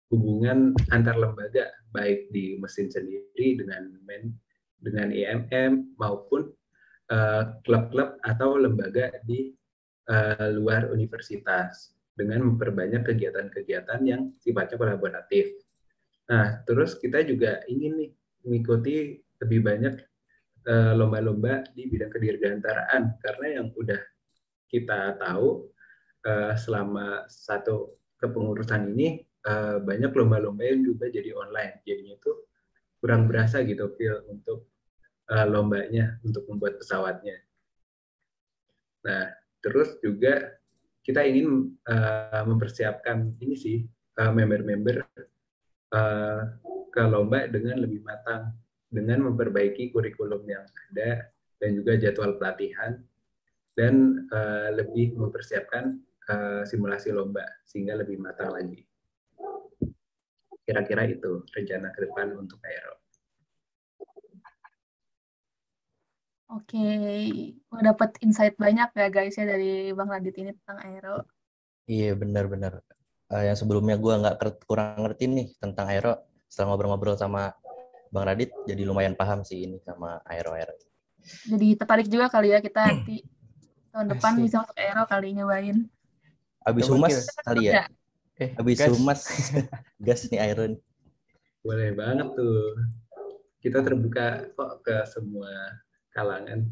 hubungan 0.08 0.72
antar 0.94 1.20
lembaga 1.20 1.68
baik 1.92 2.32
di 2.32 2.56
mesin 2.62 2.88
sendiri 2.88 3.60
dengan 3.60 3.92
men 4.08 4.32
dengan 4.78 5.10
IMM 5.10 5.98
maupun 5.98 6.48
eh, 7.10 7.44
klub-klub 7.66 8.22
uh, 8.22 8.30
atau 8.30 8.62
lembaga 8.62 9.10
di 9.26 9.57
uh, 10.08 10.48
luar 10.56 10.90
universitas 10.90 11.94
dengan 12.18 12.44
memperbanyak 12.50 13.06
kegiatan-kegiatan 13.06 14.02
yang 14.04 14.34
sifatnya 14.42 14.76
kolaboratif. 14.80 15.54
Nah, 16.28 16.60
terus 16.66 16.98
kita 16.98 17.24
juga 17.24 17.62
ingin 17.70 17.94
nih 18.02 18.12
mengikuti 18.44 19.22
lebih 19.38 19.62
banyak 19.64 19.96
lomba-lomba 20.68 21.64
uh, 21.64 21.68
di 21.72 21.88
bidang 21.88 22.12
kedirgantaraan 22.12 23.16
karena 23.24 23.48
yang 23.62 23.68
udah 23.72 24.02
kita 24.68 25.16
tahu 25.16 25.72
uh, 26.28 26.54
selama 26.60 27.24
satu 27.32 27.96
kepengurusan 28.20 28.92
ini 28.92 29.24
uh, 29.48 29.80
banyak 29.80 30.12
lomba-lomba 30.12 30.68
yang 30.68 30.84
juga 30.84 31.08
jadi 31.08 31.32
online. 31.32 31.80
Jadinya 31.88 32.20
itu 32.20 32.34
kurang 33.00 33.32
berasa 33.32 33.64
gitu 33.64 33.96
feel 33.96 34.28
untuk 34.28 34.68
uh, 35.32 35.48
lombanya 35.48 36.20
untuk 36.28 36.44
membuat 36.52 36.84
pesawatnya. 36.84 37.40
Nah, 39.08 39.32
terus 39.64 39.98
juga 40.02 40.58
kita 41.02 41.24
ingin 41.24 41.72
uh, 41.88 42.44
mempersiapkan 42.44 43.38
ini 43.40 43.56
sih 43.56 43.78
member-member 44.18 45.06
uh, 45.94 46.42
ke 46.90 47.02
lomba 47.06 47.46
dengan 47.48 47.86
lebih 47.86 48.02
matang 48.02 48.52
dengan 48.90 49.30
memperbaiki 49.30 49.94
kurikulum 49.94 50.48
yang 50.48 50.66
ada 50.90 51.30
dan 51.62 51.70
juga 51.78 52.00
jadwal 52.00 52.36
pelatihan 52.40 52.98
dan 53.78 54.26
uh, 54.34 54.74
lebih 54.74 55.14
mempersiapkan 55.14 56.02
uh, 56.34 56.66
simulasi 56.66 57.14
lomba 57.14 57.46
sehingga 57.68 57.94
lebih 58.00 58.18
matang 58.18 58.58
lagi. 58.58 58.82
Kira-kira 60.66 61.08
itu 61.08 61.46
rencana 61.54 61.94
ke 61.96 62.10
depan 62.10 62.36
untuk 62.36 62.60
Aero. 62.66 62.97
Oke, 66.48 66.80
Wah, 67.68 67.82
dapat 67.84 68.16
insight 68.24 68.56
banyak 68.56 68.88
ya 68.96 69.08
guys 69.12 69.36
ya 69.36 69.44
dari 69.44 69.92
Bang 69.92 70.08
Radit 70.08 70.32
ini 70.40 70.56
tentang 70.56 70.80
aero. 70.80 71.28
Iya 71.84 72.16
benar-benar. 72.16 72.80
Eh, 73.28 73.52
yang 73.52 73.58
sebelumnya 73.60 74.00
gue 74.00 74.14
nggak 74.16 74.36
ker- 74.40 74.64
kurang 74.64 75.04
ngerti 75.04 75.28
nih 75.28 75.48
tentang 75.60 75.92
aero. 75.92 76.16
Setelah 76.48 76.72
ngobrol-ngobrol 76.72 77.20
sama 77.20 77.52
Bang 78.16 78.24
Radit, 78.32 78.56
jadi 78.64 78.88
lumayan 78.88 79.20
paham 79.20 79.44
sih 79.44 79.68
ini 79.68 79.84
sama 79.84 80.24
aero-aero. 80.24 80.72
Jadi 81.52 81.76
tertarik 81.76 82.08
juga 82.08 82.32
kali 82.32 82.56
ya 82.56 82.64
kita 82.64 82.96
nanti 82.96 83.20
tahun 83.92 84.08
depan 84.16 84.34
Asik. 84.40 84.44
bisa 84.48 84.56
masuk 84.64 84.76
aero 84.80 85.04
kali 85.04 85.28
nyobain. 85.36 85.78
Abis 86.64 86.88
humas 86.88 87.28
kali 87.44 87.72
ya? 87.72 87.84
Ya, 87.84 87.86
Eh, 88.38 88.54
Abis 88.56 88.78
guys. 88.80 88.94
humas, 88.96 89.22
gas 90.06 90.22
nih 90.32 90.40
aero 90.40 90.64
nih. 90.70 90.80
Boleh 91.60 91.92
banget 91.92 92.32
tuh. 92.38 92.72
Kita 93.60 93.84
terbuka 93.84 94.48
kok 94.56 94.86
ke 94.86 94.96
semua 95.12 95.52
kalangan. 96.18 96.66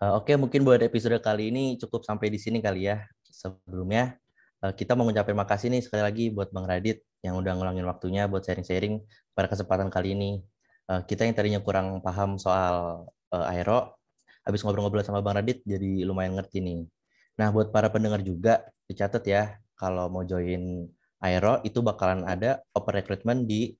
Eh, 0.00 0.12
Oke, 0.12 0.36
mungkin 0.36 0.60
buat 0.68 0.80
episode 0.84 1.16
kali 1.24 1.48
ini 1.48 1.80
cukup 1.80 2.04
sampai 2.04 2.28
di 2.28 2.36
sini 2.36 2.60
kali 2.60 2.92
ya. 2.92 3.00
Sebelumnya, 3.24 4.20
eh, 4.60 4.72
kita 4.76 4.92
mau 4.92 5.08
ngucapin 5.08 5.32
makasih 5.32 5.72
nih 5.72 5.80
sekali 5.80 6.02
lagi 6.04 6.24
buat 6.28 6.52
Bang 6.52 6.68
Radit 6.68 7.00
yang 7.24 7.40
udah 7.40 7.56
ngulangin 7.56 7.88
waktunya 7.88 8.28
buat 8.28 8.44
sharing-sharing 8.44 9.00
pada 9.32 9.48
kesempatan 9.48 9.88
kali 9.88 10.12
ini. 10.12 10.30
Eh, 10.92 11.00
Kita 11.08 11.24
yang 11.24 11.32
tadinya 11.32 11.60
kurang 11.64 12.04
paham 12.04 12.36
soal 12.36 13.08
aero, 13.30 13.94
habis 14.42 14.60
ngobrol-ngobrol 14.66 15.06
sama 15.06 15.22
Bang 15.22 15.38
Radit 15.38 15.62
jadi 15.62 16.02
lumayan 16.02 16.34
ngerti 16.36 16.58
nih. 16.60 16.80
Nah, 17.38 17.48
buat 17.54 17.70
para 17.70 17.88
pendengar 17.88 18.20
juga, 18.26 18.66
dicatat 18.90 19.22
ya, 19.24 19.42
kalau 19.78 20.10
mau 20.12 20.26
join 20.26 20.90
aero 21.22 21.62
itu 21.62 21.78
bakalan 21.84 22.26
ada 22.26 22.64
open 22.74 22.94
recruitment 22.96 23.46
di 23.46 23.76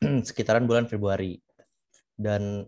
sekitaran 0.28 0.64
bulan 0.64 0.88
Februari. 0.88 1.38
Dan 2.16 2.64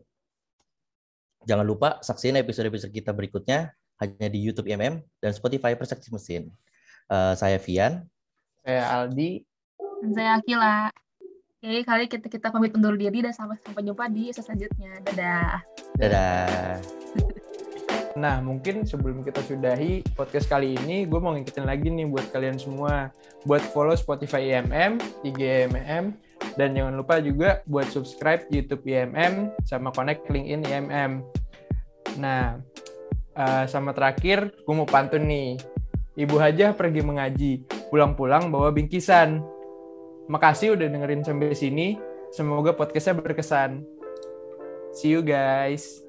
Jangan 1.42 1.66
lupa 1.66 1.98
saksiin 1.98 2.38
episode-episode 2.38 2.94
kita 2.94 3.10
berikutnya 3.10 3.74
hanya 3.98 4.26
di 4.30 4.38
YouTube 4.38 4.70
IMM 4.70 5.02
dan 5.18 5.30
Spotify 5.34 5.74
Perspektif 5.74 6.14
Mesin. 6.14 6.50
Eh, 7.10 7.34
saya 7.34 7.58
Vian. 7.58 8.06
Saya 8.62 8.82
Aldi. 9.02 9.42
dan 10.02 10.10
saya 10.14 10.30
Akila. 10.38 10.90
Oke, 11.62 11.86
kali 11.86 12.04
kita 12.10 12.26
kita 12.26 12.50
pamit 12.50 12.74
undur 12.74 12.98
diri 12.98 13.22
dan 13.22 13.30
sampai 13.30 13.54
sampai 13.62 13.86
jumpa 13.86 14.10
di 14.10 14.34
episode 14.34 14.50
selanjutnya. 14.50 14.98
Dadah. 15.06 15.54
Dadah. 15.98 16.78
Nah, 18.12 18.44
mungkin 18.44 18.84
sebelum 18.84 19.24
kita 19.24 19.40
sudahi 19.40 20.04
podcast 20.12 20.44
kali 20.44 20.76
ini, 20.76 21.08
gue 21.08 21.16
mau 21.16 21.32
ngingetin 21.32 21.64
lagi 21.64 21.88
nih 21.88 22.04
buat 22.12 22.28
kalian 22.28 22.60
semua. 22.60 23.08
Buat 23.48 23.64
follow 23.72 23.96
Spotify 23.96 24.52
IMM, 24.52 25.00
IG 25.24 25.40
IMM, 25.40 26.12
dan 26.56 26.76
jangan 26.76 26.94
lupa 26.98 27.18
juga 27.22 27.64
buat 27.64 27.88
subscribe 27.88 28.44
YouTube 28.52 28.84
IMM, 28.84 29.54
sama 29.64 29.88
connect 29.94 30.28
LinkedIn 30.28 30.68
IMM. 30.68 31.12
Nah, 32.20 32.60
eh, 33.36 33.64
sama 33.68 33.96
terakhir, 33.96 34.52
gue 34.52 34.74
mau 34.74 34.88
pantun 34.88 35.24
nih. 35.24 35.56
Ibu 36.12 36.36
Hajah 36.36 36.76
pergi 36.76 37.00
mengaji, 37.00 37.52
pulang-pulang 37.88 38.52
bawa 38.52 38.68
bingkisan. 38.68 39.40
Makasih 40.28 40.76
udah 40.76 40.86
dengerin 40.92 41.24
sampai 41.24 41.56
sini. 41.56 41.96
Semoga 42.32 42.76
podcastnya 42.76 43.16
berkesan. 43.16 43.80
See 44.92 45.16
you 45.16 45.24
guys. 45.24 46.01